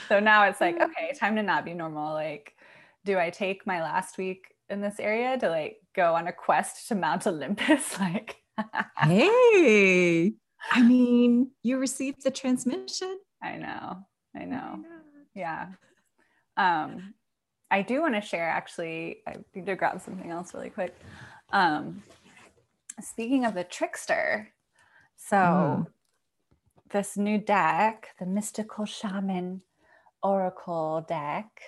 [0.09, 2.13] So now it's like, okay, time to not be normal.
[2.13, 2.51] Like,
[3.05, 6.89] do I take my last week in this area to like go on a quest
[6.89, 7.97] to Mount Olympus?
[7.97, 8.35] Like,
[8.97, 10.33] Hey.
[10.71, 13.17] I mean, you received the transmission.
[13.41, 13.99] I know,
[14.35, 14.83] I know.
[15.37, 15.67] Yeah.
[16.57, 17.13] Um,
[17.69, 20.97] I do want to share actually, I need to grab something else really quick.
[21.53, 22.01] Um,
[22.99, 24.49] speaking of the trickster,
[25.15, 25.87] so Mm.
[26.89, 29.61] this new deck, the Mystical Shaman
[30.23, 31.61] Oracle deck,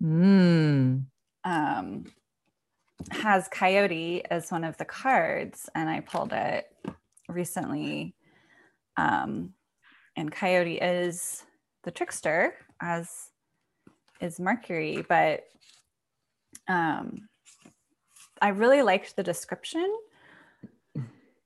[0.00, 1.06] Mm.
[1.42, 2.04] um,
[3.10, 6.72] has Coyote as one of the cards, and I pulled it
[7.28, 8.14] recently.
[8.96, 9.54] Um,
[10.14, 11.44] and Coyote is
[11.88, 13.30] the trickster, as
[14.20, 15.44] is Mercury, but
[16.68, 17.30] um,
[18.42, 19.90] I really liked the description.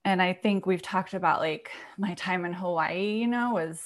[0.04, 3.80] And I think we've talked about like my time in Hawaii, you know, was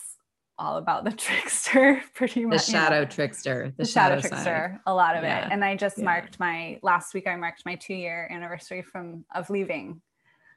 [0.59, 2.69] all about the trickster pretty The much.
[2.69, 3.75] you know shadow trickster.
[3.77, 4.31] The, the shadow, side.
[4.31, 5.49] trickster a lot of Yeah.
[5.49, 6.05] it and i just Yeah.
[6.05, 10.01] marked my last week i marked my two year anniversary from of leaving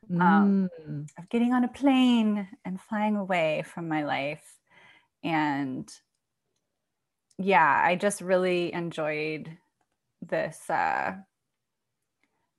[0.09, 1.09] Um, Mm.
[1.17, 4.58] of getting on a plane and flying away from my life
[5.23, 5.89] and
[7.37, 9.49] yeah i just really enjoyed
[10.21, 11.13] this uh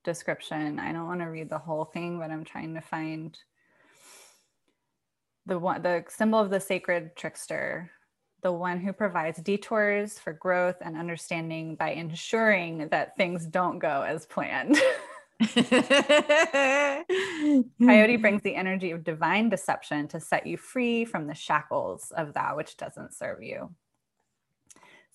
[0.03, 0.79] description.
[0.79, 3.37] I don't want to read the whole thing but i'm trying to find
[5.47, 7.91] the one the symbol of the sacred trickster
[8.43, 14.03] the one who provides detours for growth and understanding by ensuring that things don't go
[14.03, 14.79] as planned
[17.82, 22.34] Coyote brings the energy of divine deception to set you free from the shackles of
[22.34, 23.70] that which doesn't serve you.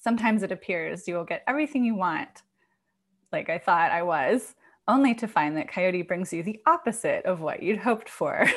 [0.01, 2.43] Sometimes it appears you will get everything you want,
[3.31, 4.55] like I thought I was,
[4.87, 8.47] only to find that Coyote brings you the opposite of what you'd hoped for.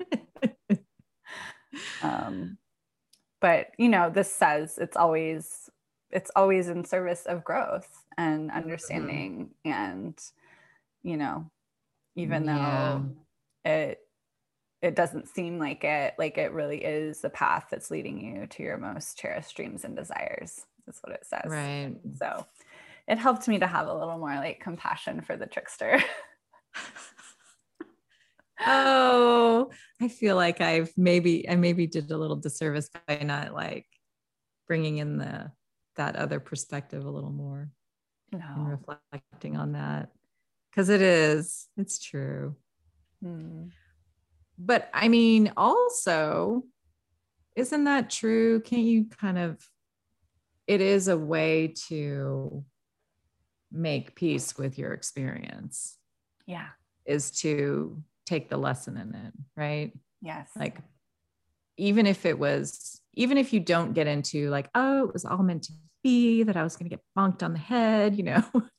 [2.02, 2.58] um,
[3.40, 5.70] but you know, this says it's always
[6.10, 10.16] it's always in service of growth and understanding and
[11.04, 11.48] you know
[12.16, 12.56] even Yeah.
[12.56, 14.00] though it
[14.82, 18.62] it doesn't seem like it like it really is the path that's leading you to
[18.62, 21.94] your most cherished dreams and desires That's what it says Right.
[22.18, 22.46] so
[23.06, 26.02] it helped me to have a little more like compassion for the trickster
[28.66, 33.86] Oh, I feel like I've maybe I maybe did a little disservice by not like
[34.66, 35.52] bringing in the
[35.96, 37.70] that other perspective a little more
[38.32, 40.10] and reflecting on that
[40.74, 42.56] because it is it's true.
[43.22, 43.66] Hmm.
[44.58, 46.64] But I mean, also,
[47.56, 48.60] isn't that true?
[48.60, 49.60] Can't you kind of?
[50.66, 52.64] It is a way to
[53.70, 55.98] make peace with your experience.
[56.46, 56.68] yeah
[57.04, 59.92] Is to take the lesson in it, right?
[60.22, 60.78] yes like
[61.76, 65.42] even if it was, even if you don't get into like, oh, it was all
[65.42, 65.72] meant to
[66.02, 68.42] be that I was going to get bonked on the head, you know,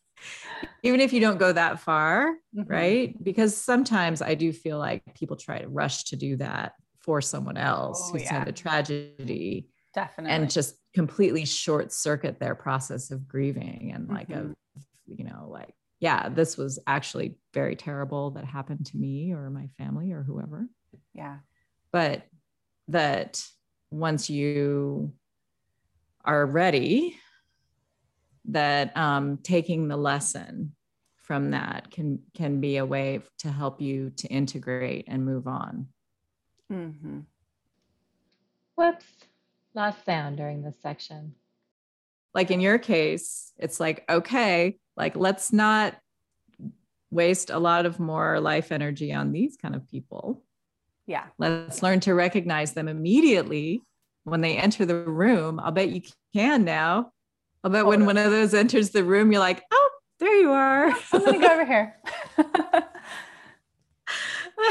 [0.83, 2.71] even if you don't go that far, mm-hmm.
[2.71, 3.23] right?
[3.23, 7.57] Because sometimes I do feel like people try to rush to do that for someone
[7.57, 8.39] else oh, who's yeah.
[8.39, 9.69] had a tragedy.
[9.93, 10.31] Definitely.
[10.31, 14.51] And just completely short circuit their process of grieving and like mm-hmm.
[14.51, 19.49] a, you know, like, yeah, this was actually very terrible that happened to me or
[19.49, 20.67] my family or whoever.
[21.13, 21.37] Yeah.
[21.91, 22.23] But
[22.89, 23.43] that
[23.91, 25.13] once you
[26.23, 27.17] are ready
[28.49, 30.75] that um, taking the lesson
[31.23, 35.87] from that can can be a way to help you to integrate and move on.
[36.71, 37.19] Mm-hmm.
[38.75, 39.05] whoops.
[39.73, 41.35] Lost sound during this section.
[42.33, 45.95] Like in your case it's like okay like let's not
[47.11, 50.43] waste a lot of more life energy on these kind of people.
[51.07, 51.25] Yeah.
[51.37, 53.81] Let's learn to recognize them immediately
[54.23, 55.59] when they enter the room.
[55.59, 56.01] I'll bet you
[56.33, 57.11] can now
[57.65, 59.89] i'll when one of those enters the room you're like oh
[60.19, 61.95] there you are i'm gonna go over here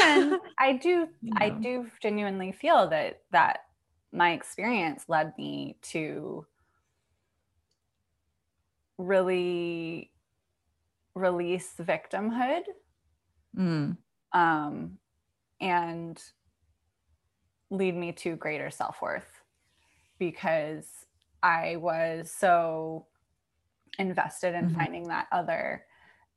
[0.01, 1.36] and i do you know.
[1.36, 3.61] i do genuinely feel that that
[4.12, 6.47] my experience led me to
[8.97, 10.11] really
[11.14, 12.62] release victimhood
[13.57, 13.97] mm.
[14.32, 14.99] um,
[15.61, 16.22] and
[17.70, 19.42] lead me to greater self-worth
[20.18, 20.86] because
[21.45, 23.05] I was so
[23.99, 24.76] invested in mm-hmm.
[24.76, 25.84] finding that other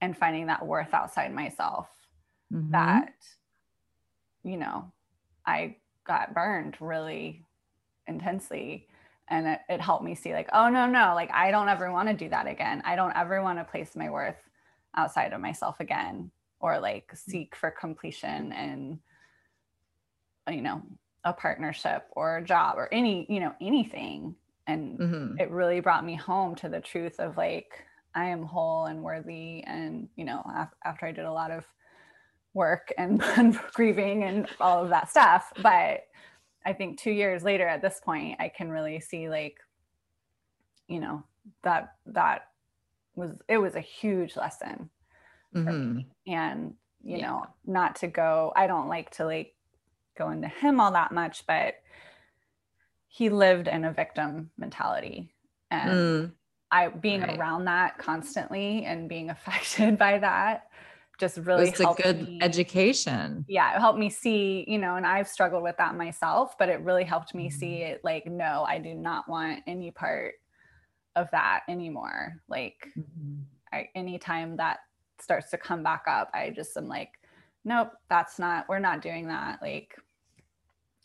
[0.02, 1.88] and finding that worth outside myself
[2.54, 2.72] mm-hmm.
[2.72, 3.14] that
[4.44, 4.92] you know
[5.46, 7.46] I got burned really
[8.06, 8.88] intensely
[9.30, 12.10] and it, it helped me see like oh no no like I don't ever want
[12.10, 14.36] to do that again I don't ever want to place my worth
[14.96, 19.00] outside of myself again or like seek for completion and
[20.50, 20.82] you know
[21.24, 24.36] a partnership or a job or any you know anything
[24.68, 25.40] and mm-hmm.
[25.40, 27.84] it really brought me home to the truth of like
[28.16, 31.66] i am whole and worthy and you know af- after i did a lot of
[32.54, 36.02] work and, and grieving and all of that stuff but
[36.66, 39.58] i think two years later at this point i can really see like
[40.88, 41.24] you know
[41.64, 42.50] that that
[43.16, 44.90] was it was a huge lesson
[45.56, 46.00] mm-hmm.
[46.28, 47.28] and you yeah.
[47.28, 49.54] know not to go i don't like to like
[50.18, 51.76] go into him all that much, but
[53.18, 55.34] he lived in a victim mentality.
[55.72, 56.32] And mm.
[56.70, 57.36] I being right.
[57.36, 60.68] around that constantly and being affected by that
[61.20, 62.38] just really it's a good me.
[62.44, 63.44] education.
[63.48, 66.80] Yeah, it helped me see, you know, and I've struggled with that myself, but it
[66.82, 67.54] really helped me mm.
[67.54, 70.36] see it like, no, I do not want any part
[71.16, 72.40] of that anymore.
[72.48, 73.40] Like mm-hmm.
[73.74, 74.78] I, anytime that
[75.20, 77.14] starts to come back up, I just am like,
[77.66, 79.60] nope, that's not, we're not doing that.
[79.60, 79.96] Like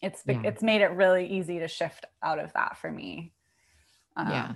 [0.03, 0.43] it's yeah.
[0.45, 3.33] it's made it really easy to shift out of that for me.
[4.17, 4.53] Um, yeah.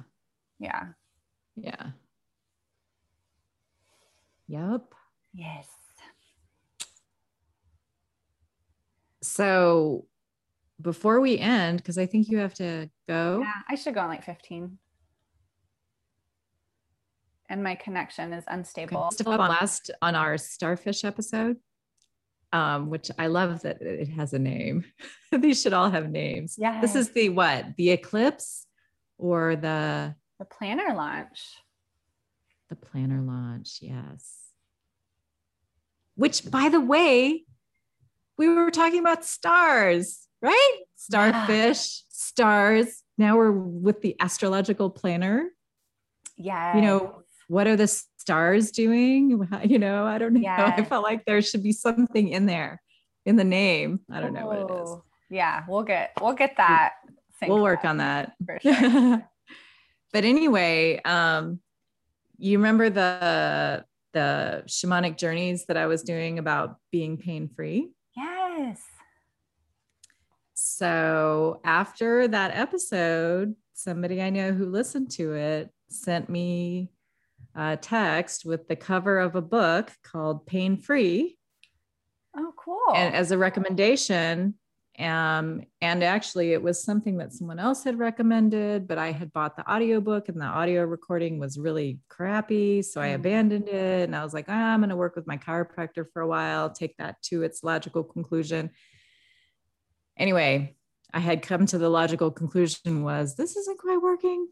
[0.59, 0.85] Yeah.
[1.57, 1.87] Yeah.
[4.49, 4.95] Yep
[5.37, 5.69] yes.
[9.23, 10.07] So
[10.81, 13.41] before we end because i think you have to go.
[13.43, 14.79] Yeah i should go in like 15
[17.49, 19.09] and my connection is unstable.
[19.25, 21.59] Last on our starfish episode,
[22.57, 24.85] um, which I love that it has a name.
[25.33, 26.57] These should all have names.
[26.57, 26.81] Yeah.
[26.81, 27.77] This is the what?
[27.77, 28.67] The eclipse
[29.19, 31.43] or the the planner launch.
[32.71, 34.33] The planner launch, yes.
[36.15, 37.45] Which, by the way,
[38.39, 40.79] we were talking about stars, right?
[40.95, 42.05] Starfish, yeah.
[42.09, 43.03] stars.
[43.19, 45.51] Now we're with the astrological planner.
[46.37, 46.75] Yeah.
[46.75, 49.49] You know, what are the stars doing?
[49.65, 50.49] You know, I don't know.
[50.49, 52.81] I felt like there should be something in there
[53.25, 54.01] in the name.
[54.11, 54.97] I don't know what it is.
[55.31, 56.95] Yeah, we'll get we'll get that.
[57.43, 58.33] We'll work on that.
[58.63, 59.29] Sure.
[60.13, 61.61] but anyway, um,
[62.39, 67.91] you remember the the shamanic journeys that I was doing about being pain free?
[68.17, 68.81] Yes.
[70.55, 76.91] So after that episode, somebody I know who listened to it sent me
[77.57, 81.39] uh, text with the cover of a book called Pain Free.
[82.37, 82.95] Oh, cool.
[82.95, 84.55] And as a recommendation.
[84.99, 89.57] Um, and actually, it was something that someone else had recommended, but I had bought
[89.57, 92.83] the audiobook and the audio recording was really crappy.
[92.83, 93.17] So I mm.
[93.17, 94.05] abandoned it.
[94.05, 96.71] And I was like, ah, I'm going to work with my chiropractor for a while,
[96.71, 98.71] take that to its logical conclusion.
[100.19, 100.77] Anyway,
[101.15, 104.49] I had come to the logical conclusion was this isn't quite working.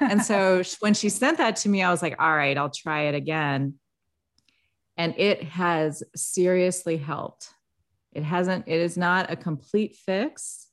[0.00, 3.02] and so when she sent that to me, I was like, all right, I'll try
[3.04, 3.74] it again.
[4.96, 7.48] And it has seriously helped.
[8.12, 10.68] It hasn't, it is not a complete fix,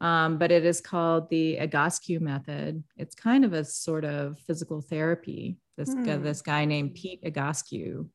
[0.00, 2.84] Um, but it is called the Egoscue method.
[2.96, 5.58] It's kind of a sort of physical therapy.
[5.76, 6.04] This, Hmm.
[6.04, 8.08] guy, this guy named Pete Egoscue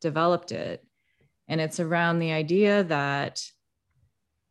[0.00, 0.84] developed it.
[1.48, 3.42] And it's around the idea that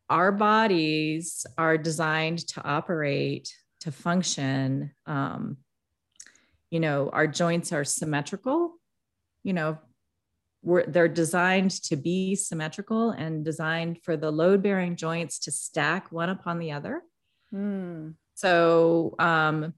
[0.09, 4.91] our bodies are designed to operate, to function.
[5.05, 5.57] Um,
[6.71, 8.73] you know, our joints are symmetrical.
[9.43, 9.77] You know,
[10.61, 16.11] we're, they're designed to be symmetrical and designed for the load bearing joints to stack
[16.11, 17.01] one upon the other.
[17.53, 18.15] Mm.
[18.35, 19.73] So, um,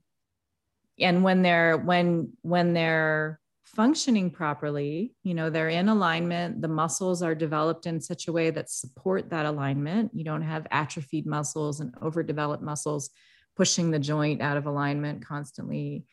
[0.98, 6.60] and when they're when when they're functioning properly, you know, they're in alignment.
[6.60, 10.10] The muscles are developed in such a way that support that alignment.
[10.14, 13.10] You don't have atrophied muscles and overdeveloped muscles
[13.56, 16.04] pushing the joint out of alignment constantly,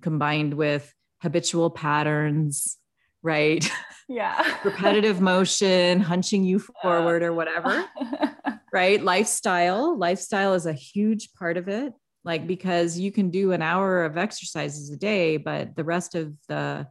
[0.00, 0.92] combined with
[1.22, 2.78] habitual patterns,
[3.22, 3.68] right?
[4.08, 4.58] Yeah.
[4.64, 7.84] Repetitive motion, hunching you forward or whatever
[8.72, 11.92] right lifestyle lifestyle is a huge part of it
[12.24, 16.34] like because you can do an hour of exercises a day but the rest of
[16.48, 16.86] the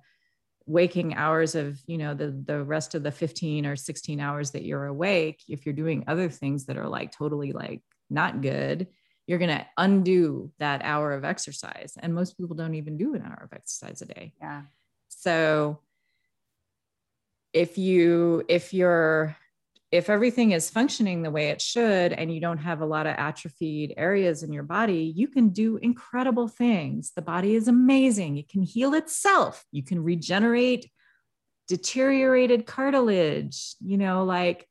[0.65, 4.63] waking hours of you know the the rest of the 15 or 16 hours that
[4.63, 8.87] you're awake if you're doing other things that are like totally like not good
[9.27, 13.21] you're going to undo that hour of exercise and most people don't even do an
[13.21, 14.61] hour of exercise a day yeah.
[15.07, 15.79] so
[17.53, 19.35] if you if you're
[19.91, 23.15] if everything is functioning the way it should and you don't have a lot of
[23.17, 27.11] atrophied areas in your body, you can do incredible things.
[27.13, 28.37] The body is amazing.
[28.37, 29.65] It can heal itself.
[29.71, 30.89] You can regenerate
[31.67, 33.75] deteriorated cartilage.
[33.81, 34.65] You know, like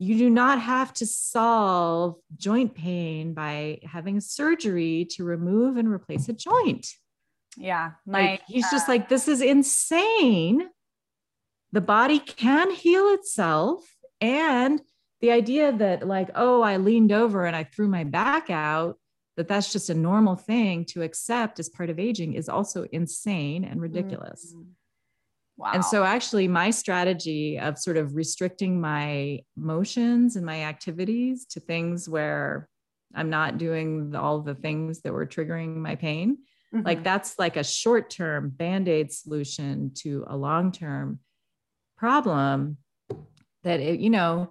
[0.00, 6.28] you do not have to solve joint pain by having surgery to remove and replace
[6.28, 6.88] a joint.
[7.56, 7.92] Yeah.
[8.06, 10.68] My, Like he's just uh, like, this is insane.
[11.72, 13.84] The body can heal itself.
[14.20, 14.80] And
[15.20, 18.98] the idea that, like, oh, I leaned over and I threw my back out,
[19.36, 23.64] that that's just a normal thing to accept as part of aging is also insane
[23.64, 24.52] and ridiculous.
[24.56, 24.66] Mm.
[25.56, 25.72] Wow.
[25.74, 31.60] And so, actually, my strategy of sort of restricting my motions and my activities to
[31.60, 32.68] things where
[33.14, 36.38] I'm not doing all the things that were triggering my pain
[36.72, 37.04] like Mhm.
[37.04, 41.20] that's like a short term band-aid solution to a long term
[41.96, 42.76] problem
[43.64, 44.50] that it, you know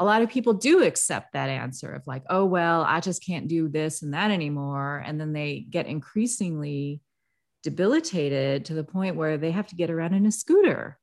[0.00, 3.48] a lot of people do accept that answer of like oh well i just can't
[3.48, 7.00] do this and that anymore and then they get increasingly
[7.62, 10.98] debilitated to the point where they have to get around in a scooter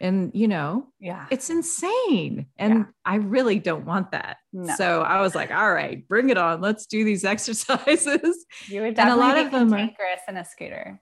[0.00, 1.26] and you know yeah.
[1.30, 2.84] it's insane and Yeah.
[3.04, 4.74] i really don't want that No.
[4.76, 8.98] so i was like all right bring it on let's do these exercises You would
[8.98, 11.00] and a lot definitely of them are- in a scooter.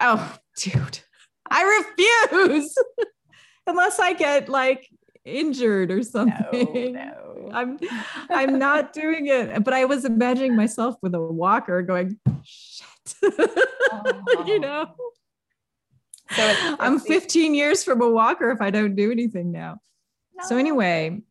[0.00, 1.00] Oh, dude,
[1.50, 1.62] I
[1.96, 2.74] refuse
[3.66, 4.88] unless I get like
[5.24, 6.92] injured or something.
[6.94, 7.22] no.
[7.52, 7.78] I'm
[8.28, 9.62] I'm not doing it.
[9.64, 13.14] But I was imagining myself with a walker going, shit.
[14.46, 14.86] you know,
[16.32, 19.52] So it's- I'm it's these- 15 years from a walker if I don't do anything
[19.52, 19.78] now.
[20.42, 21.22] So anyway,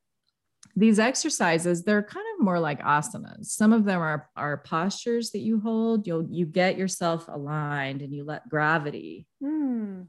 [0.76, 3.46] these exercises, they're kind of more like asanas.
[3.46, 6.08] Some of them are, are postures that you hold.
[6.08, 10.04] You'll you get yourself aligned and you let gravity Hmm.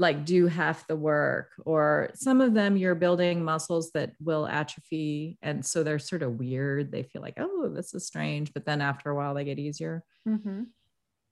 [0.00, 5.36] Like do half the work or some of them you're building muscles that will atrophy
[5.42, 8.80] and so they're sort of weird they feel like oh this is strange but then
[8.80, 10.66] after a while they get easier Mhm.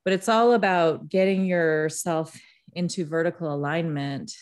[0.05, 2.39] but it's all about getting yourself
[2.75, 4.33] into vertical alignment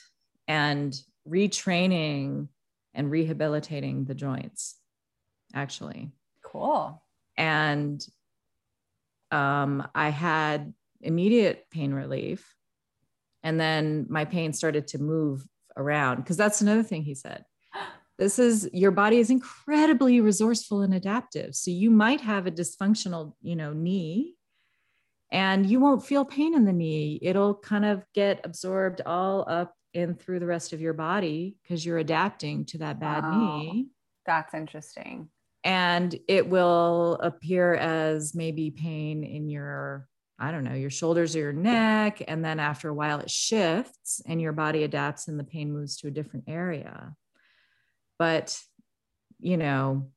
[0.49, 0.95] and
[1.29, 2.49] retraining
[2.95, 4.77] and rehabilitating the joints
[5.55, 6.11] actually
[6.43, 7.01] Cool.
[7.37, 8.05] and
[9.31, 12.56] um, I had immediate pain relief.
[13.43, 15.47] And then my pain started to move
[15.77, 17.45] around because that's another thing he said.
[18.19, 21.55] This is your body is incredibly resourceful and adaptive.
[21.55, 24.37] So you might have a dysfunctional, you know, knee
[25.31, 27.19] and you won't feel pain in the knee.
[27.21, 31.85] It'll kind of get absorbed all up and through the rest of your body because
[31.85, 33.31] you're adapting to that bad Wow.
[33.39, 33.89] knee
[34.25, 35.29] That's interesting.
[35.65, 40.09] and it will appear as maybe pain in your
[40.39, 44.21] i don't know your shoulders or your neck and then after a while it shifts
[44.27, 47.15] and your body adapts and the pain moves to a different area
[48.19, 48.59] but
[49.39, 50.09] you know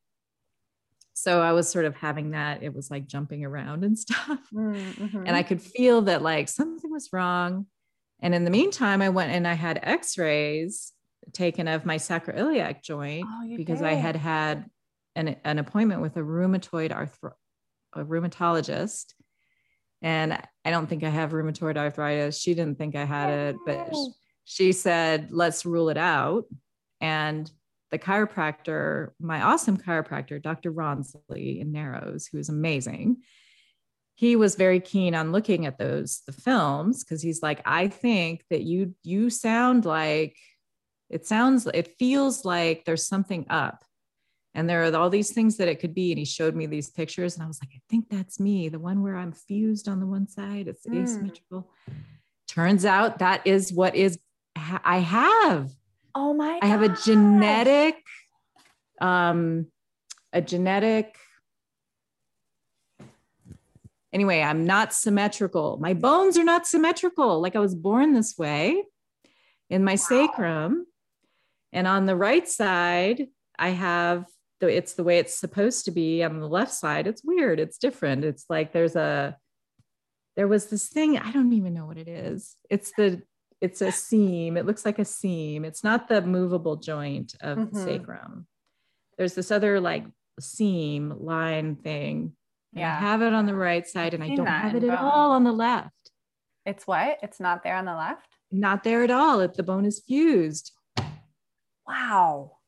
[1.14, 5.26] so i was sort of having that it was like jumping around and stuff Mm-hmm.
[5.26, 7.68] and I could feel that like something was wrong.
[8.22, 10.92] And in the meantime, I went and I had X-rays
[11.32, 14.66] taken of my sacroiliac joint Oh, because I had had
[15.16, 17.34] an, an appointment with a rheumatoid arthro-
[17.94, 19.14] a rheumatologist.
[20.02, 22.40] And I don't think I have rheumatoid arthritis.
[22.40, 24.14] She didn't think I had it, but oh,
[24.46, 26.46] she said, let's rule it out.
[27.02, 27.52] And
[27.92, 30.72] the chiropractor, my awesome chiropractor, Dr.
[30.72, 33.18] Ronsley in Narrows, who is amazing,
[34.16, 38.44] he was very keen on looking at those the films because he's like, I think
[38.50, 40.36] that you you sound like
[41.10, 43.86] it sounds it feels like there's something up.
[44.56, 46.12] And there are all these things that it could be.
[46.12, 48.80] And he showed me these pictures, and I was like, I think that's me, the
[48.80, 51.04] one where I'm fused on the one side, it's mm.
[51.04, 51.70] asymmetrical.
[52.48, 54.20] Turns out that is what is
[54.56, 55.72] I have.
[56.16, 57.96] Oh my I have a genetic,
[59.00, 59.68] um,
[60.34, 61.16] a genetic.
[64.12, 65.78] Anyway, I'm not symmetrical.
[65.80, 67.40] My bones are not symmetrical.
[67.40, 68.84] Like I was born this way
[69.70, 69.96] in my wow.
[69.98, 70.86] sacrum.
[71.72, 73.28] And on the right side,
[73.58, 74.26] I have
[74.68, 76.24] it's the way it's supposed to be.
[76.24, 77.60] On the left side, it's weird.
[77.60, 78.26] It's different.
[78.26, 79.38] It's like there's a
[80.36, 82.56] there was this thing, I don't even know what it is.
[82.70, 83.22] It's the
[83.62, 84.56] it's a seam.
[84.56, 85.66] It looks like a seam.
[85.66, 87.78] It's not the movable joint of mm-hmm.
[87.78, 88.48] the sacrum.
[89.18, 90.06] There's this other like
[90.40, 92.34] seam line thing.
[92.72, 92.96] Yeah.
[92.96, 95.44] I have it on the right side and I don't have it at all on
[95.44, 95.92] the left.
[96.66, 97.18] It's what?
[97.22, 98.28] It's not there on the left?
[98.52, 99.42] Not there at all.
[99.42, 100.72] If the bone is fused.
[101.88, 102.59] Wow.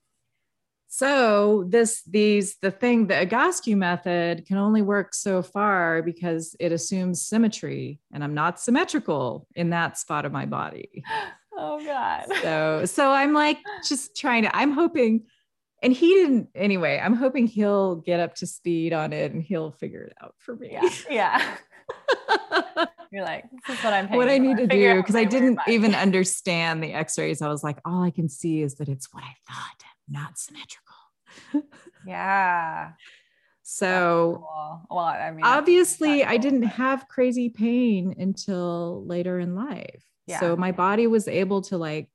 [0.94, 6.74] So this these the thing the Egoscue method can only work so far because it
[6.74, 11.04] assumes symmetry and I'm not symmetrical in that spot of my body.
[11.64, 12.26] Oh god.
[12.42, 13.58] So so I'm like
[13.88, 15.26] just trying to I'm hoping
[15.84, 19.70] and he didn't anyway, I'm hoping he'll get up to speed on it and he'll
[19.70, 20.70] figure it out for me.
[20.72, 20.90] Yeah.
[21.10, 22.86] yeah.
[23.12, 25.94] You're like, this is what I'm what I need to do because I didn't even
[26.06, 27.42] understand the x-rays.
[27.42, 31.68] I was like, all I can see is that it's what I thought not symmetrical.
[32.06, 32.92] yeah.
[33.64, 34.82] So, cool.
[34.90, 36.72] well, I mean, obviously, cool, I didn't but...
[36.72, 40.04] have crazy pain until later in life.
[40.28, 40.40] Yeah.
[40.40, 42.10] So, my body was able to like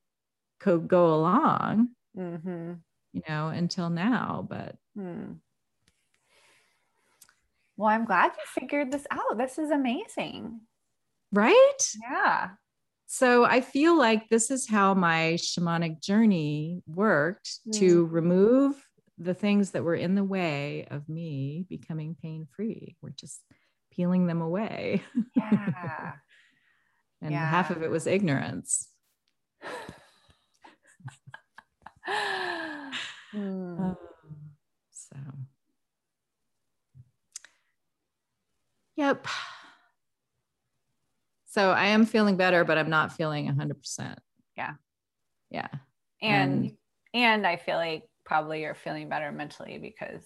[0.61, 2.75] co- go along, mm-hmm.
[3.13, 4.47] you know, until now.
[4.49, 5.33] But, hmm.
[7.77, 9.39] well, I'm glad you figured this out.
[9.39, 10.61] This is amazing.
[11.33, 11.93] Right?
[12.03, 12.51] Yeah.
[13.07, 17.79] So I feel like this is how my shamanic journey worked mm.
[17.79, 18.75] to remove
[19.19, 22.97] the things that were in the way of me becoming pain free.
[23.01, 23.41] We're just
[23.93, 25.03] peeling them away.
[25.35, 26.13] Yeah.
[27.23, 27.49] and yeah.
[27.49, 28.89] half of it was ignorance.
[33.35, 33.97] mm.
[34.91, 35.17] so,
[38.97, 39.27] yep.
[41.57, 44.17] So I am feeling better, but I'm not feeling 100%.
[44.59, 44.75] Yeah.
[45.51, 45.69] Yeah.
[46.21, 46.73] And, and,
[47.15, 50.21] and I feel like probably you're feeling better mentally because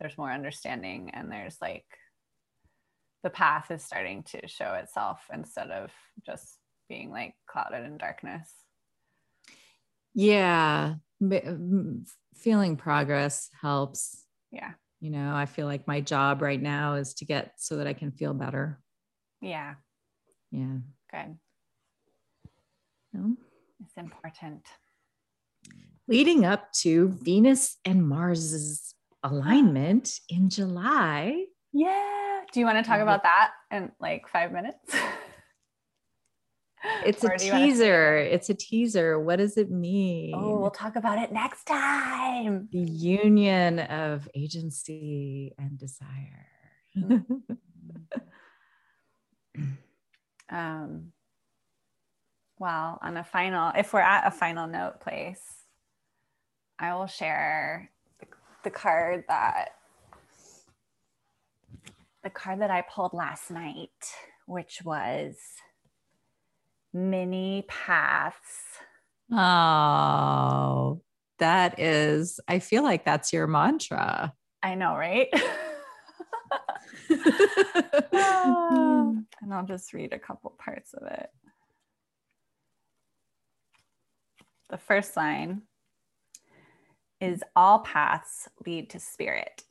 [0.00, 1.84] there's more understanding and there's like
[3.22, 5.92] the path is starting to show itself instead of
[6.26, 6.58] just
[6.88, 8.52] being like clouded in darkness.
[10.12, 10.94] Yeah.
[12.34, 14.24] Feeling progress helps.
[14.50, 14.72] Yeah.
[14.98, 17.92] You know, I feel like my job right now is to get so that I
[17.92, 18.80] can feel better.
[19.40, 19.74] Yeah.
[20.52, 20.76] Yeah.
[21.10, 21.38] Good.
[23.12, 23.36] No?
[23.80, 24.66] It's important.
[26.06, 31.46] Leading up to Venus and Mars's alignment in July.
[31.72, 32.40] Yeah.
[32.52, 34.78] Do you want to talk about that in like five minutes?
[37.04, 38.16] It's a teaser.
[38.16, 39.20] It's a teaser.
[39.20, 40.34] What does it mean?
[40.34, 42.68] Oh, we'll talk about it next time.
[42.72, 46.46] The union of agency and desire.
[46.96, 47.54] Mm-hmm.
[50.50, 51.12] um,
[52.58, 55.42] well, on a final, if we're at a final note place,
[56.78, 57.90] I will share
[58.20, 58.26] the,
[58.64, 59.70] the card that
[62.22, 63.90] the card that I pulled last night,
[64.46, 65.36] which was
[66.92, 68.78] many paths.
[69.32, 71.00] Oh,
[71.38, 74.34] that is, I feel like that's your mantra.
[74.62, 75.28] I know, right?
[79.42, 81.30] and I'll just read a couple parts of it.
[84.70, 85.62] The first line
[87.20, 89.62] is All paths lead to spirit.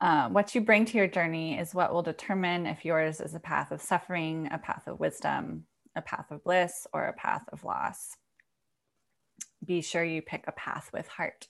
[0.00, 3.40] Uh, what you bring to your journey is what will determine if yours is a
[3.40, 5.64] path of suffering, a path of wisdom,
[5.96, 8.16] a path of bliss, or a path of loss.
[9.64, 11.48] Be sure you pick a path with heart.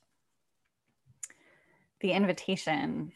[2.01, 3.13] The invitation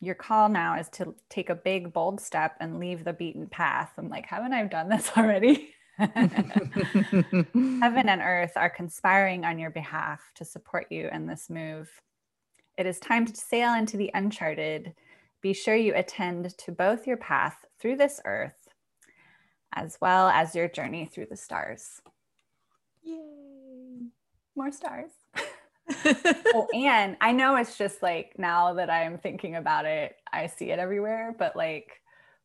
[0.00, 3.92] your call now is to take a big, bold step and leave the beaten path.
[3.96, 5.74] I'm like, haven't I done this already?
[5.98, 11.88] Heaven and earth are conspiring on your behalf to support you in this move.
[12.76, 14.94] It is time to sail into the uncharted.
[15.40, 18.68] Be sure you attend to both your path through this earth
[19.74, 22.00] as well as your journey through the stars.
[23.02, 24.08] Yay.
[24.54, 25.10] More stars.
[26.54, 30.70] Oh, and I know it's just like now that I'm thinking about it, I see
[30.70, 32.00] it everywhere, but like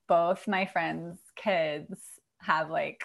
[0.07, 1.99] both my friends' kids
[2.39, 3.03] have like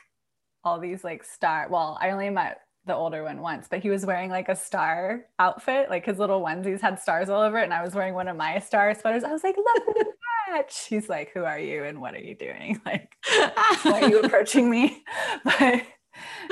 [0.64, 1.68] all these like star.
[1.70, 5.26] Well, I only met the older one once, but he was wearing like a star
[5.38, 8.28] outfit, like his little onesies had stars all over it, and I was wearing one
[8.28, 9.24] of my star sweaters.
[9.24, 10.12] I was like, look at the
[10.50, 10.86] match.
[10.88, 12.80] He's like, who are you and what are you doing?
[12.86, 13.14] Like,
[13.84, 15.04] why are you approaching me?
[15.44, 15.82] But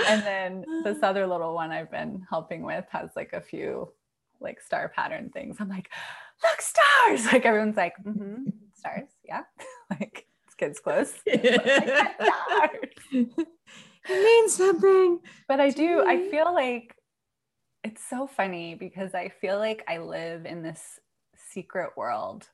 [0.06, 3.92] and then this other little one I've been helping with has like a few
[4.40, 5.56] like star pattern things.
[5.60, 5.90] I'm like,
[6.42, 7.26] look, stars.
[7.32, 9.08] Like everyone's like, mm-hmm, stars.
[9.24, 9.42] Yeah.
[9.90, 11.14] like it's kids close.
[11.26, 13.38] like, it
[14.08, 15.20] means something.
[15.48, 16.94] But I do, I feel like
[17.84, 20.98] it's so funny because I feel like I live in this
[21.52, 22.46] secret world.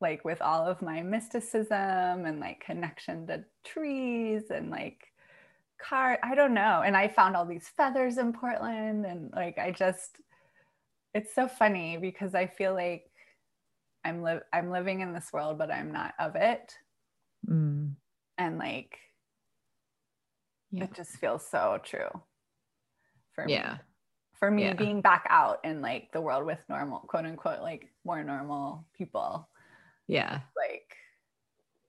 [0.00, 5.09] Like with all of my mysticism and like connection to trees and like
[5.82, 6.82] car, I don't know.
[6.84, 10.18] And I found all these feathers in Portland and like I just
[11.14, 13.10] it's so funny because I feel like
[14.04, 16.74] I'm li- I'm living in this world, but I'm not of it.
[17.48, 17.94] Mm.
[18.38, 18.98] And like
[20.70, 20.84] yeah.
[20.84, 22.08] it just feels so true
[23.34, 23.54] for me.
[23.54, 23.78] Yeah.
[24.38, 24.74] For me, yeah.
[24.74, 29.48] being back out in like the world with normal, quote unquote, like more normal people.
[30.06, 30.40] Yeah.
[30.56, 30.96] Like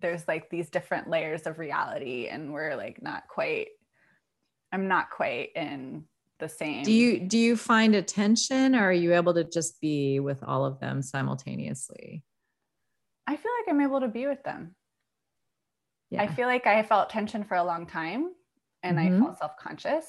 [0.01, 3.67] there's like these different layers of reality, and we're like not quite,
[4.71, 6.05] I'm not quite in
[6.39, 6.83] the same.
[6.83, 10.65] Do you do you find attention or are you able to just be with all
[10.65, 12.23] of them simultaneously?
[13.27, 14.75] I feel like I'm able to be with them.
[16.09, 16.23] Yeah.
[16.23, 18.31] I feel like I felt tension for a long time
[18.83, 19.15] and mm-hmm.
[19.15, 20.05] I felt self conscious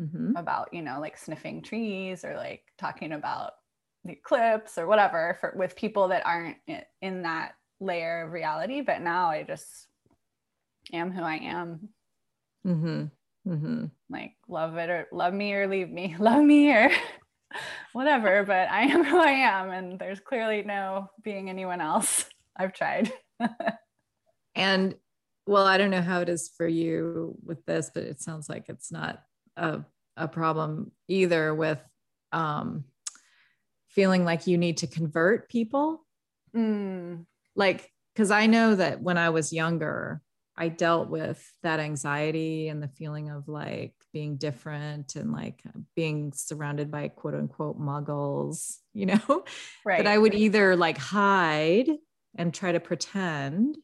[0.00, 0.34] mm-hmm.
[0.36, 3.52] about, you know, like sniffing trees or like talking about
[4.04, 6.56] the eclipse or whatever for, with people that aren't
[7.02, 8.80] in that layer of reality.
[8.80, 9.86] But now I just
[10.92, 11.88] am who I am.
[12.66, 13.04] Mm-hmm.
[13.46, 13.86] Mm-hmm.
[14.10, 16.90] Like love it or love me or leave me, love me or
[17.92, 18.44] whatever.
[18.44, 22.26] But I am who I am, and there's clearly no being anyone else.
[22.56, 23.12] I've tried.
[24.54, 24.94] and
[25.46, 28.68] well, I don't know how it is for you with this, but it sounds like
[28.68, 29.22] it's not
[29.56, 29.80] a,
[30.16, 31.80] a problem either with
[32.32, 32.84] um,
[33.88, 36.04] feeling like you need to convert people.
[36.54, 37.26] Mm.
[37.54, 40.20] Like, because I know that when I was younger,
[40.58, 45.62] I dealt with that anxiety and the feeling of like being different and like
[45.94, 49.44] being surrounded by quote unquote muggles, you know,
[49.84, 49.98] right.
[49.98, 51.90] that I would either like hide
[52.34, 53.76] and try to pretend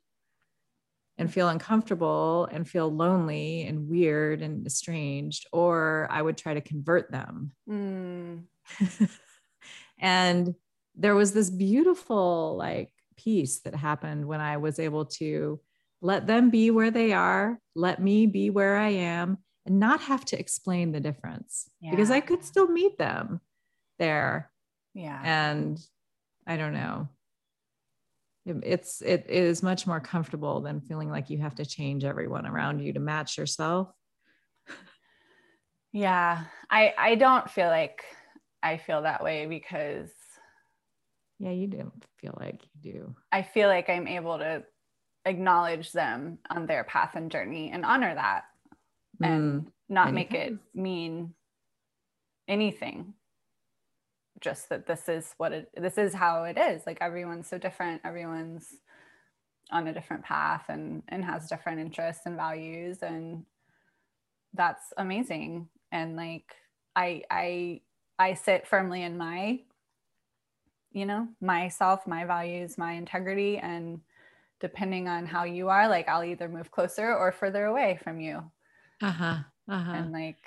[1.19, 6.63] and feel uncomfortable and feel lonely and weird and estranged, or I would try to
[6.63, 7.53] convert them.
[7.69, 8.45] Mm.
[9.99, 10.55] and
[10.97, 15.61] there was this beautiful like piece that happened when I was able to
[16.03, 20.25] let them be where they are, let me be where I am, and not have
[20.27, 21.93] to explain the difference yeah.
[21.93, 23.41] because I could still meet them
[23.99, 24.51] there.
[24.93, 25.21] Yeah.
[25.25, 25.81] And
[26.47, 27.09] I don't know
[28.45, 32.81] it's it is much more comfortable than feeling like you have to change everyone around
[32.81, 33.93] you to match yourself
[35.93, 38.03] yeah i i don't feel like
[38.63, 40.11] i feel that way because
[41.39, 44.65] yeah you don't feel like you do i feel like i'm able to
[45.25, 48.45] acknowledge them on their path and journey and honor that
[49.23, 49.27] mm.
[49.27, 51.35] and not make it mean
[52.49, 53.15] anything.
[54.41, 56.83] Just that this is what it this is how it is.
[56.87, 58.01] Like everyone's so different.
[58.05, 58.75] Everyone's
[59.71, 62.99] on a different path and and has different interests and values.
[63.03, 63.45] And
[64.55, 65.69] that's amazing.
[65.93, 66.55] And like
[66.97, 67.81] i i
[68.19, 69.61] i sit firmly in my
[70.93, 74.01] you know myself my values my integrity and
[74.63, 78.43] depending on how you are like i'll either move closer or further away from you
[79.03, 80.39] uh-huh uh-huh and like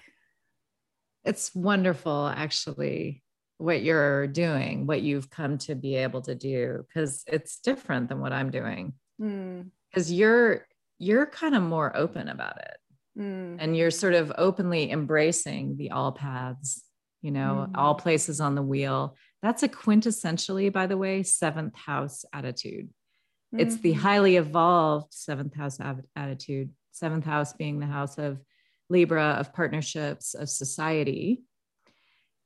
[1.23, 3.21] it's wonderful actually
[3.57, 8.19] what you're doing, what you've come to be able to do, because it's different than
[8.19, 8.93] what I'm doing.
[9.17, 10.17] Because mm.
[10.17, 10.67] you're
[10.97, 12.77] you're kind of more open about it.
[13.19, 13.57] Mm.
[13.59, 16.83] And you're sort of openly embracing the all paths,
[17.21, 17.77] you know, mm.
[17.77, 19.15] all places on the wheel.
[19.41, 22.89] That's a quintessentially, by the way, seventh house attitude.
[23.55, 23.67] Mm-hmm.
[23.67, 24.01] It's the mm-hmm.
[24.01, 25.79] highly evolved seventh house
[26.15, 28.39] attitude, seventh house being the house of
[28.89, 31.43] Libra, of partnerships, of society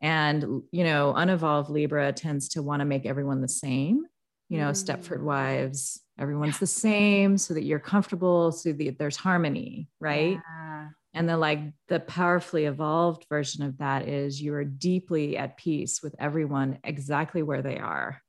[0.01, 4.05] and, you know, unevolved Libra tends to want to make everyone the same,
[4.47, 4.83] you know, mm.
[4.83, 10.39] Stepford wives, everyone's the same so that you're comfortable, so that there's harmony, right?
[10.45, 10.87] Yeah.
[11.13, 16.01] And then, like, the powerfully evolved version of that is you are deeply at peace
[16.01, 18.21] with everyone exactly where they are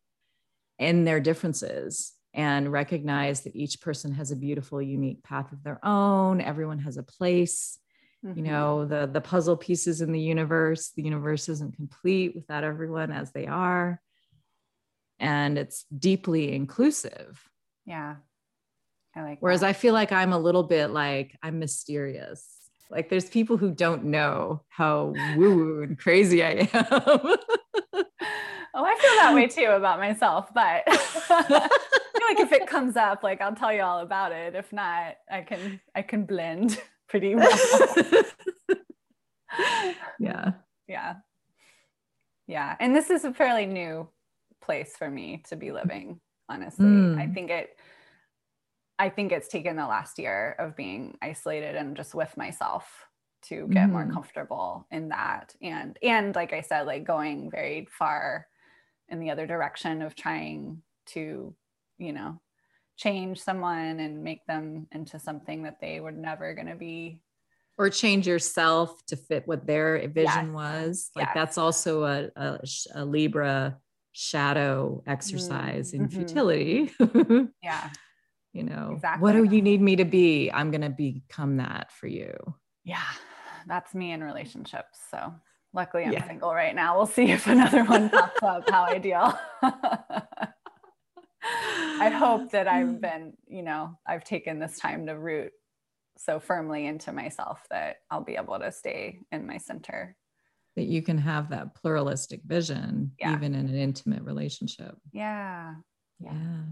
[0.78, 5.84] in their differences and recognize that each person has a beautiful, unique path of their
[5.84, 6.40] own.
[6.40, 7.78] Everyone has a place
[8.22, 8.44] you Mhm.
[8.44, 13.32] know the the puzzle pieces in the universe the universe isn't complete without everyone as
[13.32, 13.98] they are
[15.18, 17.42] and it's deeply inclusive
[17.86, 18.16] Yeah.
[19.16, 19.68] I like whereas that.
[19.68, 22.46] i feel like i'm a little bit like i'm mysterious
[22.90, 27.34] like there's people who don't know how woo woo and crazy i am
[28.72, 30.84] Oh, I feel that way too about myself, but
[32.20, 34.54] feel like if it comes up, like I'll tell you all about it.
[34.54, 37.58] If not, I can I can blend pretty well.
[40.18, 40.52] yeah
[40.88, 41.14] yeah.
[42.46, 42.76] Yeah.
[42.80, 44.08] And this is a fairly new
[44.60, 46.84] place for me to be living, honestly.
[46.84, 46.88] I
[47.26, 47.34] Mm.
[47.34, 47.78] think it
[48.98, 53.06] I think it's taken the last year of being isolated and just with myself
[53.42, 54.12] to get more Mhm.
[54.12, 55.54] comfortable in that.
[55.62, 58.46] And and like I said, like going very far
[59.08, 61.54] in the other direction of trying to,
[62.00, 62.40] you know,
[62.96, 67.22] change someone and make them into something that they were never going to be.
[67.78, 70.60] or change yourself to fit what their vision Yes.
[70.62, 71.34] was like Yes.
[71.34, 72.58] that's also a, a,
[72.96, 73.78] a libra
[74.12, 76.12] shadow exercise in mhm.
[76.12, 76.90] futility
[77.62, 77.88] Yeah.
[78.52, 82.06] you know what do you need me to be i'm going to become that for
[82.08, 82.34] you
[82.84, 83.10] Yeah,
[83.66, 84.98] that's me in relationships.
[85.10, 85.32] So
[85.72, 86.26] luckily I'm Yeah.
[86.26, 86.96] single right now.
[86.96, 89.38] We'll see if another one pops up, how ideal.
[92.20, 95.52] Hope that I've been, you know, I've taken this time to root
[96.16, 100.16] so firmly into myself that I'll be able to stay in my center.
[100.76, 103.34] that you can have that pluralistic vision Yeah.
[103.34, 105.74] even in an intimate relationship Yeah,
[106.20, 106.32] Yeah.
[106.32, 106.62] yeah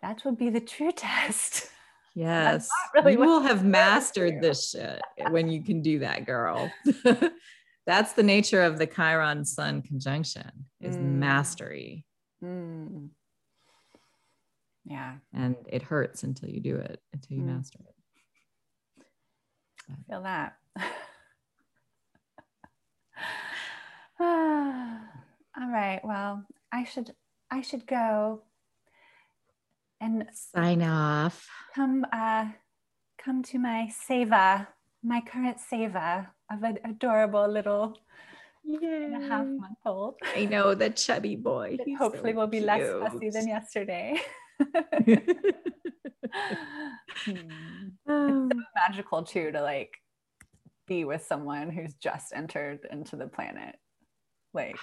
[0.00, 1.68] that would be the true test.
[2.14, 6.70] yes really you will have mastered this shit when you can do that girl
[7.86, 11.00] that's the nature of the chiron sun conjunction is Mm.
[11.26, 12.06] mastery
[12.42, 13.10] Mm.
[14.84, 17.56] Yeah, and it hurts until you do it until you Mm.
[17.56, 17.94] master it
[19.90, 20.56] I feel that.
[24.20, 26.00] All right.
[26.04, 27.14] Well, I should
[27.50, 28.42] I should go
[30.00, 32.46] and sign off come uh
[33.22, 34.66] come to my seva,
[35.02, 37.98] my current seva of an adorable little
[38.64, 40.14] and a half month old.
[40.36, 44.20] i know the chubby boy hopefully so will be less fussy than yesterday.
[47.24, 47.34] Hmm.
[48.08, 48.48] Oh,
[48.88, 49.92] Magical too to like
[50.86, 53.76] be with someone who's just entered into the planet.
[54.54, 54.76] Like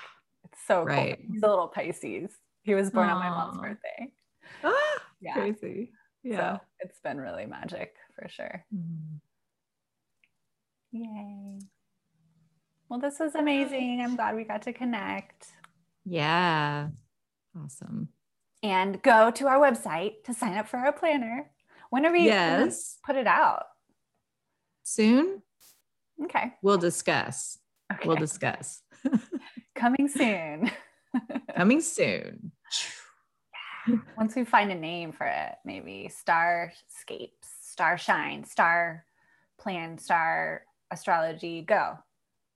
[0.45, 1.18] it's so Right.
[1.18, 1.26] cool.
[1.34, 2.31] He's a little Pisces.
[2.64, 4.11] He was born on my mom's birthday.
[4.64, 4.73] ah,
[5.22, 5.34] Yeah.
[5.34, 5.91] crazy
[6.23, 8.65] yeah So it's been really magic for sure.
[8.73, 9.19] Mm.
[10.91, 11.60] Yay.
[12.89, 14.01] Well, this was amazing.
[14.01, 15.47] I'm glad we got to connect.
[16.06, 16.89] yeah
[17.61, 18.10] awesome
[18.61, 21.49] And go to our website to sign up for our planner.
[21.90, 23.64] When are we yes put it out?
[24.84, 25.41] soon
[26.23, 26.53] Okay.
[26.64, 27.57] we'll discuss
[27.94, 28.07] Okay.
[28.07, 28.81] we'll discuss
[29.76, 30.72] Coming soon.
[31.56, 32.52] coming soon
[34.18, 37.30] Once we find a name for it, maybe Starscapes,
[37.61, 39.06] Starshine, Star
[39.60, 41.98] Plan, Star Astrology, go.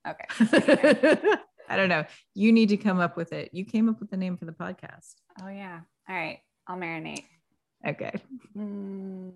[0.07, 0.25] Okay.
[1.69, 2.03] i don't know
[2.35, 4.51] you need to come up with it you came up with the name for the
[4.51, 5.79] podcast Oh, yeah.
[6.09, 6.39] All right.
[6.67, 7.25] I'll marinate.
[7.85, 8.11] okay
[8.57, 9.31] Mm,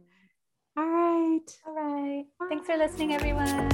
[0.78, 2.26] all right all right.
[2.50, 3.68] Thanks for listening, everyone.